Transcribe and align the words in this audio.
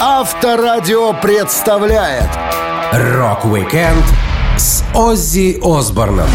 Авторадио 0.00 1.12
представляет 1.14 2.28
Рок-викенд 2.92 4.04
с 4.56 4.84
Оззи 4.94 5.58
Осборном. 5.62 6.28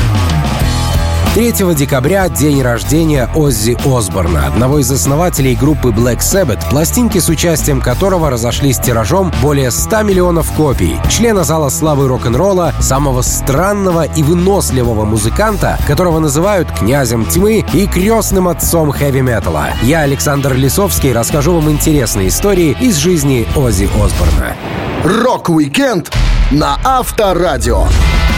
3 1.36 1.74
декабря— 1.76 2.28
день 2.30 2.62
рождения 2.62 3.30
Оззи 3.36 3.78
Осборна, 3.86 4.48
одного 4.48 4.80
из 4.80 4.92
основателей 4.92 5.56
группы 5.56 5.90
Black 5.90 6.20
Sabbath, 6.20 6.68
пластинки 6.70 7.20
с 7.20 7.30
участием 7.30 7.82
которого 7.82 8.30
разошлись 8.30 8.80
тиражом 8.80 9.32
более 9.42 9.72
100 9.72 10.02
миллионов 10.02 10.52
копий, 10.52 10.98
члена 11.10 11.44
зала 11.44 11.70
славы 11.70 12.08
рок-н-ролла, 12.08 12.74
самого 12.80 13.22
странного 13.22 14.04
и 14.04 14.24
выносливого 14.24 15.06
музыканта, 15.06 15.78
которого 15.88 16.20
называют 16.20 16.72
князем 16.72 17.26
тьмы 17.26 17.64
и 17.74 17.88
крестным 17.88 18.48
отцом 18.48 18.92
хэви-металла. 18.92 19.68
Я, 19.84 20.02
Александр 20.02 20.56
Лисовский, 20.56 21.14
расскажу 21.14 21.54
вам 21.54 21.70
интересные 21.70 22.30
истории 22.30 22.76
из 22.82 22.98
жизни 22.98 23.48
Оззи 23.56 23.90
Осборна. 24.04 24.56
Рок-викенд 25.04 26.12
на 26.52 26.78
Авторадио. 26.84 27.88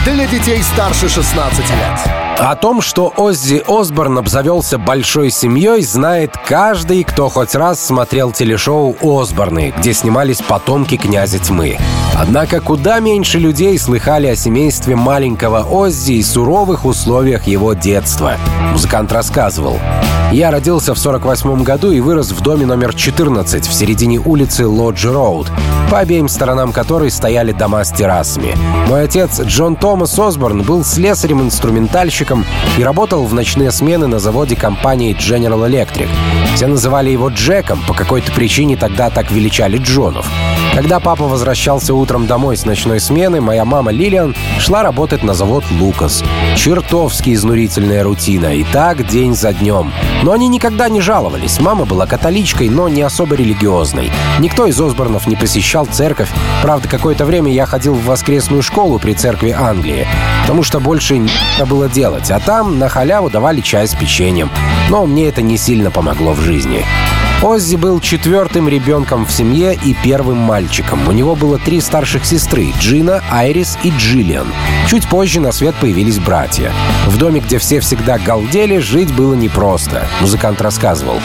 Для 0.04 0.26
детей 0.26 0.62
старше 0.62 1.08
16 1.08 1.58
лет. 1.70 2.31
О 2.38 2.56
том, 2.56 2.80
что 2.80 3.12
Оззи 3.16 3.62
Осборн 3.68 4.18
обзавелся 4.18 4.78
большой 4.78 5.30
семьей, 5.30 5.82
знает 5.82 6.34
каждый, 6.46 7.04
кто 7.04 7.28
хоть 7.28 7.54
раз 7.54 7.84
смотрел 7.84 8.32
телешоу 8.32 8.96
«Осборны», 9.00 9.72
где 9.78 9.92
снимались 9.92 10.42
потомки 10.42 10.96
князя 10.96 11.38
тьмы. 11.38 11.78
Однако 12.16 12.60
куда 12.60 13.00
меньше 13.00 13.38
людей 13.38 13.78
слыхали 13.78 14.26
о 14.26 14.36
семействе 14.36 14.96
маленького 14.96 15.62
Оззи 15.62 16.14
и 16.14 16.22
суровых 16.22 16.84
условиях 16.84 17.46
его 17.46 17.74
детства. 17.74 18.34
Музыкант 18.72 19.12
рассказывал. 19.12 19.78
Я 20.32 20.50
родился 20.50 20.94
в 20.94 20.98
48 20.98 21.62
году 21.62 21.90
и 21.90 22.00
вырос 22.00 22.30
в 22.30 22.40
доме 22.40 22.64
номер 22.64 22.94
14 22.94 23.66
в 23.66 23.72
середине 23.72 24.18
улицы 24.18 24.66
Лоджи 24.66 25.12
Роуд, 25.12 25.52
по 25.90 25.98
обеим 25.98 26.26
сторонам 26.26 26.72
которой 26.72 27.10
стояли 27.10 27.52
дома 27.52 27.84
с 27.84 27.92
террасами. 27.92 28.56
Мой 28.88 29.04
отец 29.04 29.40
Джон 29.42 29.76
Томас 29.76 30.18
Осборн 30.18 30.62
был 30.62 30.84
слесарем-инструментальщиком 30.84 32.21
и 32.78 32.82
работал 32.82 33.24
в 33.24 33.34
ночные 33.34 33.70
смены 33.70 34.06
на 34.06 34.18
заводе 34.18 34.56
компании 34.56 35.16
General 35.16 35.68
Electric. 35.68 36.08
Все 36.54 36.66
называли 36.66 37.10
его 37.10 37.28
Джеком, 37.28 37.80
по 37.86 37.94
какой-то 37.94 38.32
причине 38.32 38.76
тогда 38.76 39.10
так 39.10 39.30
величали 39.30 39.78
Джонов. 39.78 40.26
Когда 40.74 41.00
папа 41.00 41.24
возвращался 41.24 41.94
утром 41.94 42.26
домой 42.26 42.56
с 42.56 42.64
ночной 42.64 42.98
смены, 42.98 43.42
моя 43.42 43.64
мама 43.64 43.90
Лилиан 43.90 44.34
шла 44.58 44.82
работать 44.82 45.22
на 45.22 45.34
завод 45.34 45.64
«Лукас». 45.70 46.24
Чертовски 46.56 47.34
изнурительная 47.34 48.02
рутина. 48.02 48.54
И 48.54 48.64
так 48.64 49.06
день 49.06 49.34
за 49.34 49.52
днем. 49.52 49.92
Но 50.22 50.32
они 50.32 50.48
никогда 50.48 50.88
не 50.88 51.02
жаловались. 51.02 51.60
Мама 51.60 51.84
была 51.84 52.06
католичкой, 52.06 52.70
но 52.70 52.88
не 52.88 53.02
особо 53.02 53.34
религиозной. 53.34 54.10
Никто 54.38 54.66
из 54.66 54.80
Осборнов 54.80 55.26
не 55.26 55.36
посещал 55.36 55.84
церковь. 55.84 56.30
Правда, 56.62 56.88
какое-то 56.88 57.26
время 57.26 57.52
я 57.52 57.66
ходил 57.66 57.94
в 57.94 58.06
воскресную 58.06 58.62
школу 58.62 58.98
при 58.98 59.12
церкви 59.12 59.50
Англии, 59.50 60.06
потому 60.42 60.62
что 60.62 60.80
больше 60.80 61.18
не 61.18 61.64
было 61.66 61.88
делать. 62.12 62.30
А 62.30 62.40
там 62.40 62.78
на 62.78 62.88
халяву 62.88 63.30
давали 63.30 63.60
чай 63.60 63.86
с 63.86 63.94
печеньем. 63.94 64.50
Но 64.88 65.06
мне 65.06 65.28
это 65.28 65.42
не 65.42 65.56
сильно 65.56 65.90
помогло 65.90 66.32
в 66.32 66.40
жизни. 66.40 66.84
Оззи 67.42 67.74
был 67.74 67.98
четвертым 67.98 68.68
ребенком 68.68 69.26
в 69.26 69.32
семье 69.32 69.74
и 69.74 69.94
первым 69.94 70.38
мальчиком. 70.38 71.08
У 71.08 71.10
него 71.10 71.34
было 71.34 71.58
три 71.58 71.80
старших 71.80 72.24
сестры— 72.24 72.72
Джина, 72.78 73.20
Айрис 73.32 73.76
и 73.82 73.90
Джиллиан. 73.90 74.46
Чуть 74.86 75.08
позже 75.08 75.40
на 75.40 75.50
свет 75.50 75.74
появились 75.80 76.20
братья. 76.20 76.70
В 77.08 77.18
доме, 77.18 77.40
где 77.40 77.58
все 77.58 77.80
всегда 77.80 78.18
галдели, 78.18 78.78
жить 78.78 79.12
было 79.12 79.34
непросто. 79.34 80.06
Музыкант 80.20 80.60
рассказывал. 80.60 81.16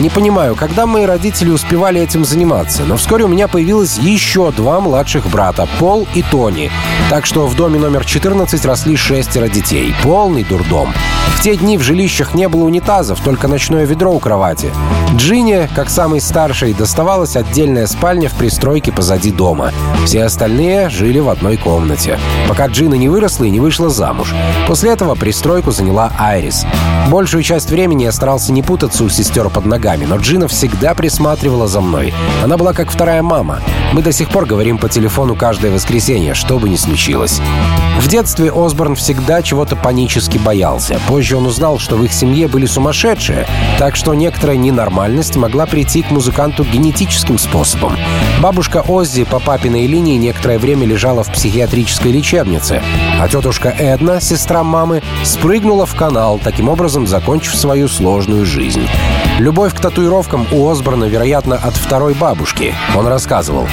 «Не 0.00 0.10
понимаю, 0.10 0.56
когда 0.56 0.86
мои 0.86 1.04
родители 1.04 1.50
успевали 1.50 2.00
этим 2.00 2.24
заниматься, 2.24 2.82
но 2.84 2.96
вскоре 2.96 3.24
у 3.24 3.28
меня 3.28 3.46
появилось 3.46 3.96
еще 3.96 4.50
два 4.50 4.80
младших 4.80 5.28
брата— 5.28 5.68
Пол 5.78 6.08
и 6.14 6.22
Тони. 6.22 6.72
Так 7.10 7.26
что 7.26 7.46
в 7.46 7.54
доме 7.54 7.78
номер 7.78 8.04
14 8.04 8.64
росли 8.64 8.96
шестеро 8.96 9.46
детей. 9.46 9.94
Полный 10.02 10.42
дурдом. 10.42 10.92
В 11.36 11.42
те 11.42 11.56
дни 11.56 11.78
в 11.78 11.82
жилищах 11.82 12.34
не 12.34 12.48
было 12.48 12.64
унитазов, 12.64 13.20
только 13.20 13.48
ночное 13.48 13.86
ведро 13.86 14.12
у 14.12 14.18
кровати. 14.18 14.72
Джинни 15.16 15.59
как 15.74 15.90
самый 15.90 16.20
старший, 16.20 16.72
доставалась 16.72 17.36
отдельная 17.36 17.86
спальня 17.86 18.28
в 18.28 18.34
пристройке 18.34 18.92
позади 18.92 19.30
дома. 19.30 19.72
Все 20.04 20.24
остальные 20.24 20.88
жили 20.88 21.18
в 21.18 21.28
одной 21.28 21.56
комнате. 21.56 22.18
Пока 22.48 22.66
Джина 22.66 22.94
не 22.94 23.08
выросла 23.08 23.44
и 23.44 23.50
не 23.50 23.60
вышла 23.60 23.90
замуж. 23.90 24.34
После 24.66 24.90
этого 24.90 25.14
пристройку 25.14 25.70
заняла 25.72 26.12
Айрис. 26.18 26.64
Большую 27.08 27.42
часть 27.42 27.70
времени 27.70 28.04
я 28.04 28.12
старался 28.12 28.52
не 28.52 28.62
путаться 28.62 29.04
у 29.04 29.08
сестер 29.08 29.48
под 29.48 29.66
ногами, 29.66 30.04
но 30.04 30.16
Джина 30.16 30.48
всегда 30.48 30.94
присматривала 30.94 31.66
за 31.66 31.80
мной. 31.80 32.14
Она 32.44 32.56
была 32.56 32.72
как 32.72 32.90
вторая 32.90 33.22
мама. 33.22 33.60
Мы 33.92 34.02
до 34.02 34.12
сих 34.12 34.28
пор 34.30 34.46
говорим 34.46 34.78
по 34.78 34.88
телефону 34.88 35.34
каждое 35.34 35.72
воскресенье, 35.72 36.34
что 36.34 36.58
бы 36.58 36.68
ни 36.68 36.76
случилось. 36.76 37.40
В 38.00 38.08
детстве 38.08 38.52
Осборн 38.54 38.94
всегда 38.94 39.42
чего-то 39.42 39.76
панически 39.76 40.38
боялся. 40.38 40.98
Позже 41.08 41.36
он 41.36 41.46
узнал, 41.46 41.78
что 41.78 41.96
в 41.96 42.04
их 42.04 42.12
семье 42.12 42.48
были 42.48 42.66
сумасшедшие, 42.66 43.46
так 43.78 43.96
что 43.96 44.14
некоторая 44.14 44.56
ненормальность 44.56 45.36
могла 45.36 45.49
могла 45.50 45.66
прийти 45.66 46.02
к 46.02 46.12
музыканту 46.12 46.62
генетическим 46.62 47.36
способом. 47.36 47.96
Бабушка 48.40 48.84
Оззи 48.86 49.24
по 49.24 49.40
папиной 49.40 49.88
линии 49.88 50.16
некоторое 50.16 50.60
время 50.60 50.86
лежала 50.86 51.24
в 51.24 51.32
психиатрической 51.32 52.12
лечебнице, 52.12 52.80
а 53.20 53.28
тетушка 53.28 53.70
Эдна, 53.70 54.20
сестра 54.20 54.62
мамы, 54.62 55.02
спрыгнула 55.24 55.86
в 55.86 55.96
канал, 55.96 56.38
таким 56.40 56.68
образом 56.68 57.04
закончив 57.08 57.56
свою 57.56 57.88
сложную 57.88 58.46
жизнь. 58.46 58.86
Любовь 59.40 59.74
к 59.74 59.80
татуировкам 59.80 60.46
у 60.52 60.68
Осборна, 60.68 61.06
вероятно, 61.06 61.56
от 61.56 61.74
второй 61.74 62.14
бабушки. 62.14 62.72
Он 62.96 63.08
рассказывал. 63.08 63.66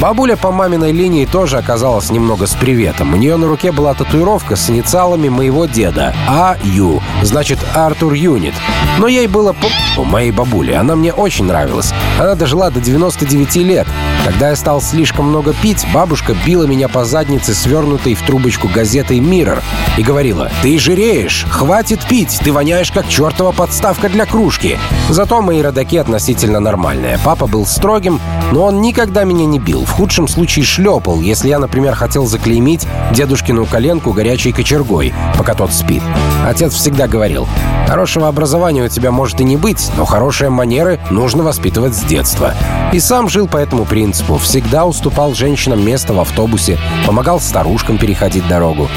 Бабуля 0.00 0.36
по 0.36 0.52
маминой 0.52 0.92
линии 0.92 1.26
тоже 1.26 1.58
оказалась 1.58 2.12
немного 2.12 2.46
с 2.46 2.54
приветом. 2.54 3.14
У 3.14 3.16
нее 3.16 3.36
на 3.36 3.48
руке 3.48 3.72
была 3.72 3.94
татуировка 3.94 4.54
с 4.54 4.70
инициалами 4.70 5.28
моего 5.28 5.66
деда. 5.66 6.14
А.Ю. 6.28 7.02
Значит, 7.22 7.58
Артур 7.74 8.12
Юнит. 8.12 8.54
Но 8.98 9.08
ей 9.08 9.26
было 9.26 9.56
по 9.96 10.04
моей 10.04 10.30
бабуле. 10.30 10.76
Она 10.76 10.94
мне 10.94 11.12
очень 11.12 11.46
нравилась. 11.46 11.92
Она 12.20 12.36
дожила 12.36 12.70
до 12.70 12.80
99 12.80 13.56
лет. 13.56 13.88
Когда 14.24 14.50
я 14.50 14.56
стал 14.56 14.80
слишком 14.80 15.30
много 15.30 15.52
пить, 15.52 15.84
бабушка 15.92 16.36
била 16.46 16.64
меня 16.64 16.88
по 16.88 17.04
заднице, 17.04 17.52
свернутой 17.52 18.14
в 18.14 18.22
трубочку 18.22 18.68
газетой 18.68 19.18
«Миррор» 19.18 19.62
и 19.96 20.02
говорила, 20.02 20.50
«Ты 20.62 20.78
жиреешь! 20.78 21.44
Хватит 21.48 22.06
пить! 22.06 22.38
Ты 22.44 22.52
воняешь, 22.52 22.92
как 22.92 23.08
чертова 23.08 23.50
подставка 23.52 24.08
для 24.08 24.26
кружки!» 24.26 24.78
Зато 25.08 25.40
мои 25.40 25.60
родаки 25.60 25.96
относительно 25.96 26.60
нормальные. 26.60 27.18
Папа 27.24 27.46
был 27.46 27.66
строгим, 27.66 28.20
но 28.52 28.64
он 28.64 28.80
никогда 28.80 29.24
меня 29.24 29.46
не 29.46 29.58
бил 29.58 29.87
в 29.88 29.92
худшем 29.92 30.28
случае 30.28 30.64
шлепал, 30.64 31.20
если 31.20 31.48
я, 31.48 31.58
например, 31.58 31.94
хотел 31.94 32.26
заклеймить 32.26 32.86
дедушкину 33.12 33.64
коленку 33.64 34.12
горячей 34.12 34.52
кочергой, 34.52 35.14
пока 35.36 35.54
тот 35.54 35.72
спит. 35.72 36.02
Отец 36.46 36.74
всегда 36.74 37.08
говорил, 37.08 37.48
хорошего 37.88 38.28
образования 38.28 38.84
у 38.84 38.88
тебя 38.88 39.10
может 39.10 39.40
и 39.40 39.44
не 39.44 39.56
быть, 39.56 39.90
но 39.96 40.04
хорошие 40.04 40.50
манеры 40.50 41.00
нужно 41.10 41.42
воспитывать 41.42 41.94
с 41.94 42.02
детства. 42.02 42.54
И 42.92 43.00
сам 43.00 43.28
жил 43.28 43.48
по 43.48 43.56
этому 43.56 43.86
принципу, 43.86 44.36
всегда 44.36 44.84
уступал 44.84 45.34
женщинам 45.34 45.84
место 45.84 46.12
в 46.12 46.20
автобусе, 46.20 46.78
помогал 47.06 47.40
старушкам 47.40 47.98
переходить 47.98 48.46
дорогу. 48.46 48.88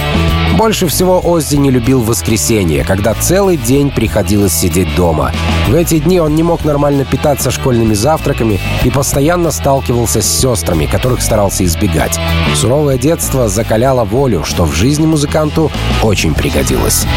Больше 0.62 0.86
всего 0.86 1.20
Оззи 1.20 1.56
не 1.56 1.72
любил 1.72 2.04
воскресенье, 2.04 2.84
когда 2.84 3.16
целый 3.16 3.58
день 3.58 3.90
приходилось 3.90 4.54
сидеть 4.54 4.94
дома. 4.96 5.32
В 5.68 5.74
эти 5.74 5.98
дни 5.98 6.20
он 6.20 6.36
не 6.36 6.44
мог 6.44 6.64
нормально 6.64 7.04
питаться 7.04 7.50
школьными 7.50 7.96
завтраками 7.96 8.60
и 8.84 8.92
постоянно 8.92 9.50
сталкивался 9.50 10.22
с 10.22 10.28
сестрами, 10.28 10.86
которых 10.86 11.24
старался 11.24 11.66
избегать. 11.66 12.20
Суровое 12.54 13.00
детство 13.00 13.50
закаляло 13.50 14.04
волю, 14.04 14.44
что 14.44 14.66
в 14.66 14.76
жизни 14.76 15.08
музыканту 15.08 15.72
очень 16.04 16.36
пригодилось. 16.36 17.08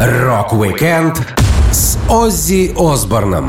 Рок-викенд 0.00 1.22
с 1.70 1.98
Оззи 2.08 2.74
Осборном 2.76 3.48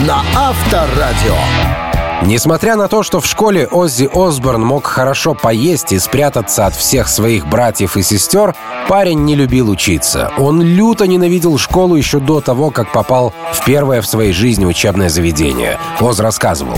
на 0.00 0.24
Авторадио. 0.34 1.89
Несмотря 2.22 2.76
на 2.76 2.86
то, 2.88 3.02
что 3.02 3.20
в 3.20 3.26
школе 3.26 3.66
Оззи 3.66 4.10
Осборн 4.12 4.62
мог 4.62 4.86
хорошо 4.86 5.34
поесть 5.34 5.92
и 5.92 5.98
спрятаться 5.98 6.66
от 6.66 6.74
всех 6.74 7.08
своих 7.08 7.46
братьев 7.46 7.96
и 7.96 8.02
сестер, 8.02 8.54
парень 8.88 9.24
не 9.24 9.34
любил 9.34 9.70
учиться. 9.70 10.30
Он 10.36 10.60
люто 10.60 11.06
ненавидел 11.06 11.56
школу 11.56 11.96
еще 11.96 12.20
до 12.20 12.40
того, 12.40 12.70
как 12.70 12.92
попал 12.92 13.32
в 13.54 13.64
первое 13.64 14.02
в 14.02 14.06
своей 14.06 14.32
жизни 14.32 14.66
учебное 14.66 15.08
заведение. 15.08 15.78
Оз 15.98 16.20
рассказывал. 16.20 16.76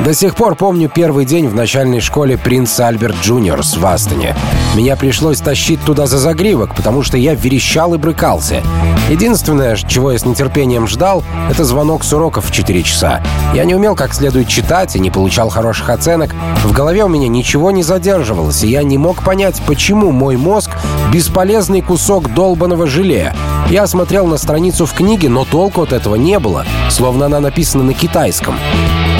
До 0.00 0.14
сих 0.14 0.36
пор 0.36 0.54
помню 0.54 0.88
первый 0.88 1.24
день 1.24 1.48
в 1.48 1.54
начальной 1.54 2.00
школе 2.00 2.36
«Принц 2.36 2.78
Альберт 2.78 3.16
Джуниорс» 3.22 3.76
в 3.76 3.86
Астоне. 3.86 4.36
Меня 4.74 4.96
пришлось 4.96 5.40
тащить 5.40 5.82
туда 5.84 6.06
за 6.06 6.18
загривок, 6.18 6.74
потому 6.74 7.02
что 7.02 7.16
я 7.16 7.34
верещал 7.34 7.94
и 7.94 7.98
брыкался. 7.98 8.62
Единственное, 9.08 9.76
чего 9.76 10.10
я 10.10 10.18
с 10.18 10.24
нетерпением 10.24 10.88
ждал, 10.88 11.22
это 11.48 11.64
звонок 11.64 12.02
с 12.04 12.12
уроков 12.12 12.46
в 12.46 12.52
4 12.52 12.82
часа. 12.82 13.22
Я 13.54 13.64
не 13.64 13.74
умел 13.74 13.94
как 13.94 14.14
следует 14.14 14.48
читать 14.48 14.83
и 14.92 15.00
не 15.00 15.10
получал 15.10 15.48
хороших 15.48 15.90
оценок. 15.90 16.34
В 16.62 16.72
голове 16.72 17.04
у 17.04 17.08
меня 17.08 17.28
ничего 17.28 17.70
не 17.70 17.82
задерживалось, 17.82 18.62
и 18.62 18.68
я 18.68 18.82
не 18.82 18.98
мог 18.98 19.22
понять, 19.22 19.62
почему 19.66 20.12
мой 20.12 20.36
мозг— 20.36 20.70
бесполезный 21.12 21.80
кусок 21.80 22.34
долбанного 22.34 22.86
желе. 22.86 23.34
Я 23.70 23.86
смотрел 23.86 24.26
на 24.26 24.36
страницу 24.36 24.84
в 24.84 24.92
книге, 24.92 25.28
но 25.28 25.44
толку 25.44 25.82
от 25.82 25.92
этого 25.92 26.16
не 26.16 26.38
было, 26.38 26.64
словно 26.90 27.26
она 27.26 27.40
написана 27.40 27.84
на 27.84 27.94
китайском. 27.94 28.56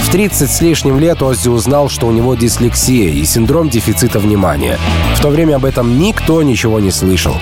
В 0.03 0.11
30 0.11 0.51
с 0.51 0.61
лишним 0.61 0.99
лет 0.99 1.23
Оззи 1.23 1.49
узнал, 1.49 1.89
что 1.89 2.07
у 2.07 2.13
него 2.13 2.35
дислексия 2.35 3.11
и 3.11 3.25
синдром 3.25 3.71
дефицита 3.71 4.19
внимания. 4.19 4.79
В 5.17 5.21
то 5.21 5.29
время 5.29 5.57
об 5.57 5.65
этом 5.65 5.99
никто 5.99 6.43
ничего 6.43 6.79
не 6.79 6.91
слышал. 6.91 7.35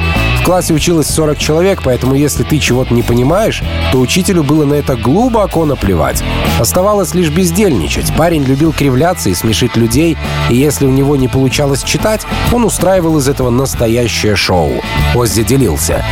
В 0.43 0.45
классе 0.45 0.75
училось 0.75 1.07
40 1.07 1.39
человек, 1.39 1.83
поэтому 1.85 2.17
если 2.17 2.43
ты 2.43 2.59
чего-то 2.59 2.93
не 2.93 3.05
понимаешь, 3.05 3.63
то 3.93 4.01
учителю 4.01 4.43
было 4.43 4.65
на 4.65 4.75
это 4.75 4.97
глубоко 4.97 5.65
наплевать. 5.65 6.21
Оставалось 6.59 7.15
лишь 7.15 7.31
бездельничать. 7.31 8.13
Парень 8.17 8.43
любил 8.43 8.73
кривляться 8.73 9.31
и 9.31 9.35
смешить 9.35 9.77
людей, 9.77 10.19
и 10.51 10.57
если 10.57 10.85
у 10.85 10.91
него 10.91 11.15
не 11.15 11.29
получалось 11.29 11.85
читать, 11.85 12.27
он 12.53 12.65
устраивал 12.65 13.19
из 13.19 13.29
этого 13.29 13.51
настоящее 13.51 14.35
шоу. 14.35 14.73
Оззи 15.15 15.45
делился. 15.45 16.05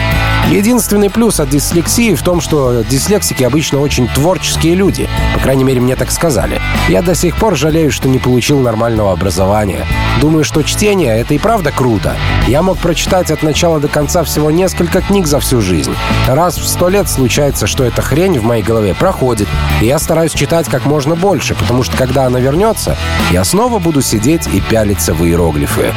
Единственный 0.49 1.11
плюс 1.11 1.39
от 1.39 1.51
дислексии 1.51 2.15
в 2.15 2.23
том, 2.23 2.41
что 2.41 2.83
дислексики 2.83 3.45
обычно 3.45 3.81
очень 3.81 4.09
творческие 4.09 4.75
люди. 4.75 5.09
По 5.35 5.41
крайней 5.41 5.65
мере, 5.65 5.81
мне 5.81 5.95
так 5.95 6.11
сказали. 6.11 6.61
Я 6.89 7.03
до 7.03 7.15
сих 7.15 7.37
пор 7.37 7.57
жалею, 7.57 7.93
что 7.93 8.09
не 8.09 8.19
получил 8.19 8.59
нормального 8.59 9.13
образования. 9.13 9.87
Думаю, 10.21 10.43
что 10.45 10.63
чтение— 10.63 11.19
это 11.21 11.35
и 11.35 11.39
правда 11.39 11.71
круто. 11.71 12.17
Я 12.49 12.63
мог 12.63 12.79
прочитать 12.79 13.31
от 13.31 13.43
начала 13.45 13.79
до 13.79 13.87
конца 13.89 14.20
всего 14.25 14.51
несколько 14.51 15.01
книг 15.01 15.27
за 15.27 15.41
всю 15.41 15.61
жизнь. 15.61 15.95
Раз 16.29 16.59
в 16.59 16.67
сто 16.67 16.89
лет 16.89 17.09
случается, 17.09 17.67
что 17.67 17.85
эта 17.85 18.03
хрень 18.03 18.39
в 18.39 18.45
моей 18.45 18.63
голове 18.63 18.95
проходит, 18.95 19.49
и 19.81 19.87
я 19.87 19.99
стараюсь 19.99 20.33
читать 20.33 20.69
как 20.69 20.87
можно 20.87 21.17
больше, 21.17 21.55
потому 21.55 21.83
что 21.83 21.97
когда 21.97 22.27
она 22.27 22.41
вернется, 22.41 22.97
я 23.31 23.45
снова 23.45 23.79
буду 23.79 24.03
сидеть 24.03 24.47
и 24.53 24.61
пялиться 24.61 25.15
в 25.15 25.25
иероглифы. 25.25 25.93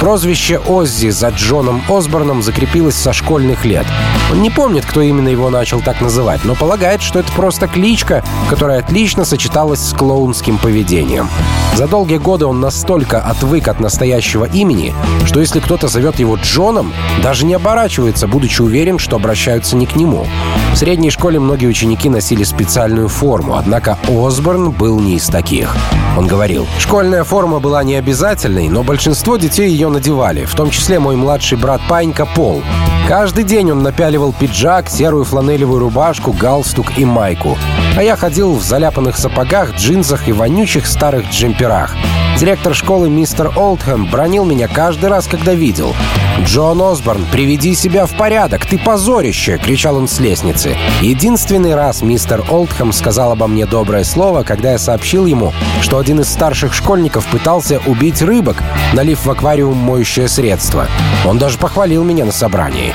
Прозвище 0.00 0.58
Оззи 0.58 1.08
за 1.08 1.30
Джоном 1.30 1.82
Осборном 1.88 2.40
закрепилось 2.40 2.94
со 2.94 3.12
школьных 3.12 3.64
лет. 3.64 3.84
Он 4.30 4.40
не 4.42 4.48
помнит, 4.48 4.86
кто 4.86 5.00
именно 5.00 5.28
его 5.28 5.50
начал 5.50 5.80
так 5.80 6.00
называть, 6.00 6.44
но 6.44 6.54
полагает, 6.54 7.02
что 7.02 7.18
это 7.18 7.32
просто 7.32 7.66
кличка, 7.66 8.24
которая 8.48 8.78
отлично 8.78 9.24
сочеталась 9.24 9.80
с 9.80 9.92
клоунским 9.92 10.58
поведением. 10.58 11.28
За 11.74 11.88
долгие 11.88 12.18
годы 12.18 12.46
он 12.46 12.60
настолько 12.60 13.20
отвык 13.20 13.66
от 13.66 13.80
настоящего 13.80 14.44
имени, 14.44 14.94
что 15.24 15.40
если 15.40 15.58
кто-то 15.58 15.88
зовет 15.88 16.20
его 16.20 16.36
Джоном, 16.36 16.92
даже 17.20 17.44
не 17.48 17.54
оборачивается, 17.54 18.28
будучи 18.28 18.62
уверен, 18.62 18.98
что 18.98 19.16
обращаются 19.16 19.74
не 19.74 19.86
к 19.86 19.96
нему. 19.96 20.26
В 20.72 20.76
средней 20.76 21.10
школе 21.10 21.40
многие 21.40 21.66
ученики 21.66 22.08
носили 22.08 22.44
специальную 22.44 23.08
форму, 23.08 23.56
однако 23.56 23.98
Осборн 24.06 24.70
был 24.70 25.00
не 25.00 25.16
из 25.16 25.26
таких. 25.26 25.74
Он 26.16 26.26
говорил, 26.26 26.66
школьная 26.78 27.24
форма 27.24 27.58
была 27.58 27.82
не 27.82 27.96
обязательной, 27.96 28.68
но 28.68 28.84
большинство 28.84 29.36
детей 29.36 29.70
ее 29.70 29.88
надевали, 29.88 30.44
в 30.44 30.54
том 30.54 30.70
числе 30.70 30.98
мой 30.98 31.16
младший 31.16 31.58
брат 31.58 31.80
Панька 31.88 32.26
Пол. 32.26 32.62
Каждый 33.08 33.44
день 33.44 33.72
он 33.72 33.82
напяливал 33.82 34.34
пиджак, 34.38 34.90
серую 34.90 35.24
фланелевую 35.24 35.80
рубашку, 35.80 36.32
галстук 36.32 36.98
и 36.98 37.04
майку. 37.04 37.56
А 37.98 38.02
я 38.04 38.14
ходил 38.14 38.54
в 38.54 38.62
заляпанных 38.62 39.18
сапогах, 39.18 39.74
джинсах 39.74 40.28
и 40.28 40.32
вонючих 40.32 40.86
старых 40.86 41.28
джемперах. 41.30 41.96
Директор 42.38 42.72
школы 42.72 43.10
мистер 43.10 43.50
Олдхэм 43.56 44.06
бронил 44.06 44.44
меня 44.44 44.68
каждый 44.68 45.10
раз, 45.10 45.26
когда 45.26 45.52
видел. 45.52 45.96
«Джон 46.44 46.80
Осборн, 46.80 47.26
приведи 47.32 47.74
себя 47.74 48.06
в 48.06 48.16
порядок, 48.16 48.64
ты 48.66 48.78
позорище!»— 48.78 49.58
кричал 49.64 49.96
он 49.96 50.06
с 50.06 50.20
лестницы. 50.20 50.76
Единственный 51.00 51.74
раз 51.74 52.00
мистер 52.00 52.44
Олдхэм 52.48 52.92
сказал 52.92 53.32
обо 53.32 53.48
мне 53.48 53.66
доброе 53.66 54.04
слово, 54.04 54.44
когда 54.44 54.70
я 54.70 54.78
сообщил 54.78 55.26
ему, 55.26 55.52
что 55.82 55.98
один 55.98 56.20
из 56.20 56.28
старших 56.28 56.74
школьников 56.74 57.26
пытался 57.26 57.80
убить 57.86 58.22
рыбок, 58.22 58.62
налив 58.92 59.26
в 59.26 59.30
аквариум 59.32 59.76
моющее 59.76 60.28
средство. 60.28 60.86
Он 61.26 61.38
даже 61.38 61.58
похвалил 61.58 62.04
меня 62.04 62.24
на 62.24 62.32
собрании. 62.32 62.94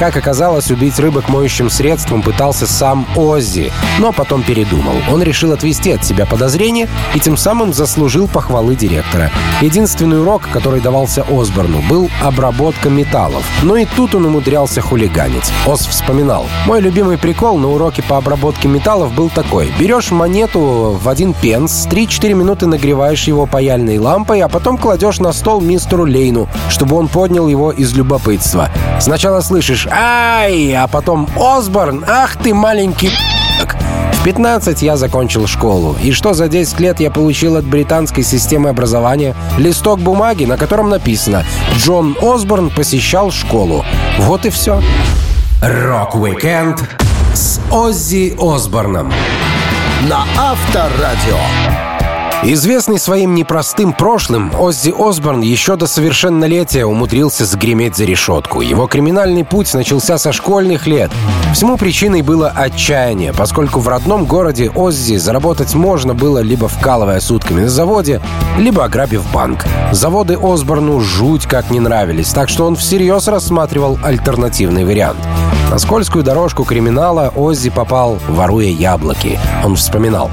Как 0.00 0.16
оказалось, 0.16 0.70
убить 0.70 0.98
рыбок 0.98 1.28
моющим 1.28 1.68
средством 1.68 2.22
пытался 2.22 2.66
сам 2.66 3.06
Оззи, 3.16 3.70
но 3.98 4.12
потом 4.12 4.39
передумал. 4.42 4.94
Он 5.10 5.22
решил 5.22 5.52
отвести 5.52 5.92
от 5.92 6.04
себя 6.04 6.26
подозрения 6.26 6.88
и 7.14 7.20
тем 7.20 7.36
самым 7.36 7.72
заслужил 7.72 8.28
похвалы 8.28 8.76
директора. 8.76 9.30
Единственный 9.60 10.20
урок, 10.20 10.48
который 10.52 10.80
давался 10.80 11.24
Осборну, 11.28 11.82
был 11.88 12.10
обработка 12.22 12.88
металлов. 12.88 13.44
Но 13.62 13.76
и 13.76 13.84
тут 13.84 14.14
он 14.14 14.26
умудрялся 14.26 14.80
хулиганить. 14.80 15.52
Ос 15.66 15.86
вспоминал. 15.86 16.46
«Мой 16.66 16.80
любимый 16.80 17.18
прикол 17.18 17.58
на 17.58 17.68
уроке 17.68 18.02
по 18.02 18.16
обработке 18.16 18.68
металлов 18.68 19.12
был 19.14 19.30
такой. 19.30 19.72
Берешь 19.78 20.10
монету 20.10 20.98
в 21.00 21.08
один 21.08 21.34
пенс, 21.34 21.86
3-4 21.86 22.34
минуты 22.34 22.66
нагреваешь 22.66 23.24
его 23.24 23.46
паяльной 23.46 23.98
лампой, 23.98 24.40
а 24.40 24.48
потом 24.48 24.78
кладешь 24.78 25.18
на 25.18 25.32
стол 25.32 25.60
мистеру 25.60 26.06
Лейну, 26.06 26.48
чтобы 26.68 26.96
он 26.96 27.08
поднял 27.08 27.48
его 27.48 27.72
из 27.72 27.92
любопытства. 27.94 28.70
Сначала 29.00 29.40
слышишь 29.40 29.86
«Ай!», 29.90 30.72
а 30.74 30.86
потом 30.86 31.28
«Осборн, 31.36 32.04
ах 32.06 32.36
ты 32.36 32.54
маленький 32.54 33.10
в 34.20 34.22
15 34.22 34.82
я 34.82 34.98
закончил 34.98 35.46
школу. 35.46 35.96
И 36.02 36.12
что 36.12 36.34
за 36.34 36.48
10 36.48 36.78
лет 36.78 37.00
я 37.00 37.10
получил 37.10 37.56
от 37.56 37.64
британской 37.64 38.22
системы 38.22 38.68
образования? 38.68 39.34
Листок 39.56 40.00
бумаги, 40.00 40.44
на 40.44 40.58
котором 40.58 40.90
написано 40.90 41.44
«Джон 41.76 42.14
Осборн 42.20 42.68
посещал 42.68 43.30
школу». 43.30 43.82
Вот 44.18 44.44
и 44.44 44.50
все. 44.50 44.82
Рок-викенд 45.62 46.84
с 47.32 47.60
Оззи 47.72 48.36
Осборном. 48.38 49.10
На 50.06 50.24
Авторадио. 50.36 51.89
Известный 52.42 52.98
своим 52.98 53.34
непростым 53.34 53.92
прошлым, 53.92 54.50
Оззи 54.58 54.94
Осборн 54.96 55.42
еще 55.42 55.76
до 55.76 55.86
совершеннолетия 55.86 56.86
умудрился 56.86 57.44
загреметь 57.44 57.96
за 57.96 58.06
решетку. 58.06 58.62
Его 58.62 58.86
криминальный 58.86 59.44
путь 59.44 59.74
начался 59.74 60.16
со 60.16 60.32
школьных 60.32 60.86
лет. 60.86 61.10
Всему 61.52 61.76
причиной 61.76 62.22
было 62.22 62.48
отчаяние, 62.48 63.34
поскольку 63.34 63.80
в 63.80 63.88
родном 63.88 64.24
городе 64.24 64.70
Оззи 64.70 65.16
заработать 65.16 65.74
можно 65.74 66.14
было 66.14 66.38
либо 66.38 66.66
вкалывая 66.66 67.20
сутками 67.20 67.60
на 67.60 67.68
заводе, 67.68 68.22
либо 68.56 68.84
ограбив 68.84 69.30
банк. 69.34 69.66
Заводы 69.92 70.38
Осборну 70.40 70.98
жуть 71.00 71.44
как 71.44 71.70
не 71.70 71.78
нравились, 71.78 72.30
так 72.30 72.48
что 72.48 72.64
он 72.64 72.74
всерьез 72.74 73.28
рассматривал 73.28 73.98
альтернативный 74.02 74.86
вариант. 74.86 75.20
На 75.70 75.78
скользкую 75.78 76.24
дорожку 76.24 76.64
криминала 76.64 77.30
Оззи 77.36 77.68
попал, 77.68 78.18
воруя 78.28 78.70
яблоки. 78.70 79.38
Он 79.62 79.76
вспоминал. 79.76 80.30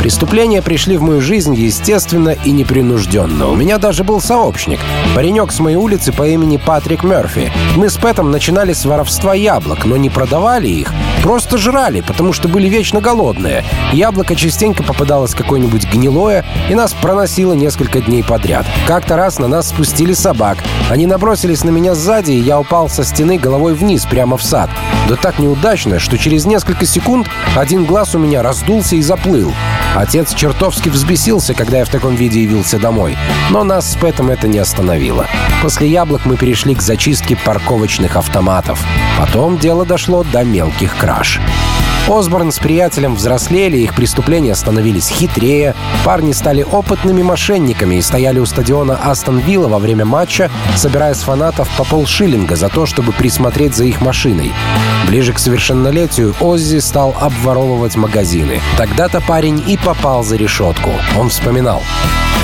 Преступления 0.00 0.62
пришли 0.62 0.96
в 0.96 1.02
мою 1.02 1.20
жизнь 1.20 1.54
естественно 1.54 2.30
и 2.30 2.52
непринужденно. 2.52 3.48
У 3.48 3.54
меня 3.54 3.76
даже 3.76 4.02
был 4.02 4.18
сообщник. 4.18 4.80
Паренек 5.14 5.52
с 5.52 5.60
моей 5.60 5.76
улицы 5.76 6.10
по 6.10 6.26
имени 6.26 6.56
Патрик 6.56 7.04
Мерфи. 7.04 7.52
Мы 7.76 7.90
с 7.90 7.98
Пэтом 7.98 8.30
начинали 8.30 8.72
с 8.72 8.86
воровства 8.86 9.34
яблок, 9.34 9.84
но 9.84 9.98
не 9.98 10.08
продавали 10.08 10.68
их. 10.68 10.90
Просто 11.22 11.58
жрали, 11.58 12.00
потому 12.00 12.32
что 12.32 12.48
были 12.48 12.66
вечно 12.66 13.02
голодные. 13.02 13.62
Яблоко 13.92 14.34
частенько 14.34 14.82
попадалось 14.82 15.34
какое-нибудь 15.34 15.86
гнилое, 15.92 16.46
и 16.70 16.74
нас 16.74 16.94
проносило 16.94 17.52
несколько 17.52 18.00
дней 18.00 18.24
подряд. 18.24 18.64
Как-то 18.86 19.16
раз 19.16 19.38
на 19.38 19.48
нас 19.48 19.68
спустили 19.68 20.14
собак. 20.14 20.56
Они 20.88 21.04
набросились 21.04 21.62
на 21.62 21.68
меня 21.68 21.94
сзади, 21.94 22.32
и 22.32 22.40
я 22.40 22.58
упал 22.58 22.88
со 22.88 23.04
стены 23.04 23.36
головой 23.36 23.74
вниз, 23.74 24.06
прямо 24.06 24.38
в 24.38 24.42
сад. 24.42 24.70
Да 25.10 25.16
так 25.16 25.38
неудачно, 25.38 25.98
что 25.98 26.16
через 26.16 26.46
несколько 26.46 26.86
секунд 26.86 27.28
один 27.54 27.84
глаз 27.84 28.14
у 28.14 28.18
меня 28.18 28.42
раздулся 28.42 28.96
и 28.96 29.02
заплыл. 29.02 29.52
Отец 29.94 30.34
чертовски 30.34 30.88
взбесился, 30.88 31.54
когда 31.54 31.78
я 31.78 31.84
в 31.84 31.88
таком 31.88 32.14
виде 32.14 32.42
явился 32.42 32.78
домой. 32.78 33.16
Но 33.50 33.64
нас 33.64 33.92
с 33.92 33.96
Пэтом 33.96 34.30
это 34.30 34.48
не 34.48 34.58
остановило. 34.58 35.26
После 35.62 35.88
яблок 35.88 36.24
мы 36.24 36.36
перешли 36.36 36.74
к 36.74 36.82
зачистке 36.82 37.36
парковочных 37.36 38.16
автоматов. 38.16 38.84
Потом 39.18 39.58
дело 39.58 39.84
дошло 39.84 40.24
до 40.24 40.44
мелких 40.44 40.96
краж. 40.96 41.40
Осборн 42.08 42.50
с 42.50 42.58
приятелем 42.58 43.14
взрослели, 43.14 43.78
их 43.78 43.94
преступления 43.94 44.54
становились 44.54 45.08
хитрее, 45.08 45.74
парни 46.04 46.32
стали 46.32 46.62
опытными 46.62 47.22
мошенниками 47.22 47.96
и 47.96 48.02
стояли 48.02 48.38
у 48.38 48.46
стадиона 48.46 48.98
Астон 49.02 49.38
Вилла 49.38 49.68
во 49.68 49.78
время 49.78 50.04
матча, 50.04 50.50
собирая 50.76 51.14
с 51.14 51.22
фанатов 51.22 51.68
по 51.76 51.84
полшиллинга 51.84 52.56
за 52.56 52.68
то, 52.68 52.86
чтобы 52.86 53.12
присмотреть 53.12 53.74
за 53.74 53.84
их 53.84 54.00
машиной. 54.00 54.52
Ближе 55.06 55.32
к 55.32 55.38
совершеннолетию 55.38 56.34
Оззи 56.40 56.78
стал 56.78 57.14
обворовывать 57.20 57.96
магазины. 57.96 58.60
Тогда-то 58.76 59.20
парень 59.20 59.62
и 59.66 59.76
попал 59.76 60.22
за 60.22 60.36
решетку. 60.36 60.90
Он 61.18 61.28
вспоминал. 61.28 61.82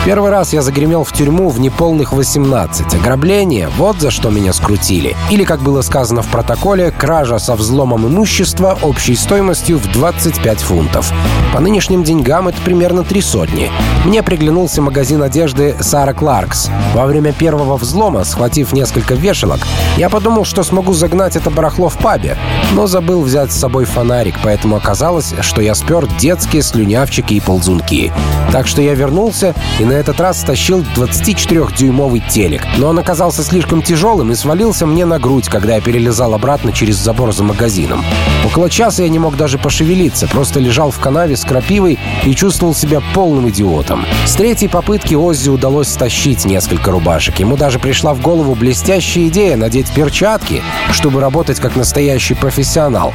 Первый 0.06 0.30
раз 0.30 0.52
я 0.52 0.62
загремел 0.62 1.02
в 1.02 1.12
тюрьму 1.12 1.48
в 1.48 1.58
неполных 1.58 2.12
18. 2.12 2.94
Ограбление— 2.94 3.68
вот 3.76 4.00
за 4.00 4.12
что 4.12 4.30
меня 4.30 4.52
скрутили. 4.52 5.16
Или, 5.32 5.42
как 5.42 5.58
было 5.62 5.82
сказано 5.82 6.22
в 6.22 6.28
протоколе, 6.28 6.92
кража 6.92 7.40
со 7.40 7.56
взломом 7.56 8.06
имущества 8.06 8.78
общей 8.82 9.16
стоимостью 9.16 9.78
в 9.78 9.90
25 9.90 10.60
фунтов. 10.60 11.12
По 11.52 11.58
нынешним 11.58 12.04
деньгам 12.04 12.46
это 12.46 12.60
примерно 12.62 13.02
три 13.02 13.20
сотни. 13.20 13.68
Мне 14.04 14.22
приглянулся 14.22 14.80
магазин 14.80 15.24
одежды 15.24 15.74
Сара 15.80 16.12
Кларкс. 16.12 16.70
Во 16.94 17.06
время 17.06 17.32
первого 17.32 17.76
взлома, 17.76 18.22
схватив 18.22 18.72
несколько 18.72 19.14
вешалок, 19.14 19.66
я 19.96 20.08
подумал, 20.08 20.44
что 20.44 20.62
смогу 20.62 20.92
загнать 20.92 21.34
это 21.34 21.50
барахло 21.50 21.88
в 21.88 21.98
пабе, 21.98 22.38
но 22.74 22.86
забыл 22.86 23.22
взять 23.22 23.50
с 23.50 23.58
собой 23.58 23.86
фонарик, 23.86 24.36
поэтому 24.44 24.76
оказалось, 24.76 25.34
что 25.40 25.60
я 25.60 25.74
спер 25.74 26.06
детские 26.20 26.62
слюнявчики 26.62 27.34
и 27.34 27.40
ползунки. 27.40 28.12
Так 28.52 28.68
что 28.68 28.80
я 28.80 28.94
вернулся 28.94 29.52
и 29.80 29.84
на 29.84 29.95
этот 29.96 30.20
раз 30.20 30.40
стащил 30.40 30.82
24-дюймовый 30.94 32.22
телек. 32.28 32.66
Но 32.78 32.88
он 32.88 32.98
оказался 32.98 33.42
слишком 33.42 33.82
тяжелым 33.82 34.32
и 34.32 34.34
свалился 34.34 34.86
мне 34.86 35.04
на 35.04 35.18
грудь, 35.18 35.48
когда 35.48 35.76
я 35.76 35.80
перелезал 35.80 36.34
обратно 36.34 36.72
через 36.72 36.96
забор 36.96 37.32
за 37.32 37.42
магазином. 37.42 38.04
Около 38.46 38.70
часа 38.70 39.02
я 39.02 39.08
не 39.08 39.18
мог 39.18 39.36
даже 39.36 39.58
пошевелиться, 39.58 40.28
просто 40.28 40.60
лежал 40.60 40.92
в 40.92 41.00
канаве 41.00 41.36
с 41.36 41.44
крапивой 41.44 41.98
и 42.24 42.32
чувствовал 42.32 42.74
себя 42.76 43.02
полным 43.12 43.50
идиотом. 43.50 44.06
С 44.24 44.36
третьей 44.36 44.68
попытки 44.68 45.14
Оззи 45.14 45.50
удалось 45.50 45.88
стащить 45.88 46.44
несколько 46.44 46.92
рубашек. 46.92 47.40
Ему 47.40 47.56
даже 47.56 47.80
пришла 47.80 48.14
в 48.14 48.20
голову 48.20 48.54
блестящая 48.54 49.26
идея 49.26 49.56
надеть 49.56 49.90
перчатки, 49.90 50.62
чтобы 50.92 51.20
работать 51.20 51.58
как 51.58 51.74
настоящий 51.74 52.34
профессионал. 52.34 53.12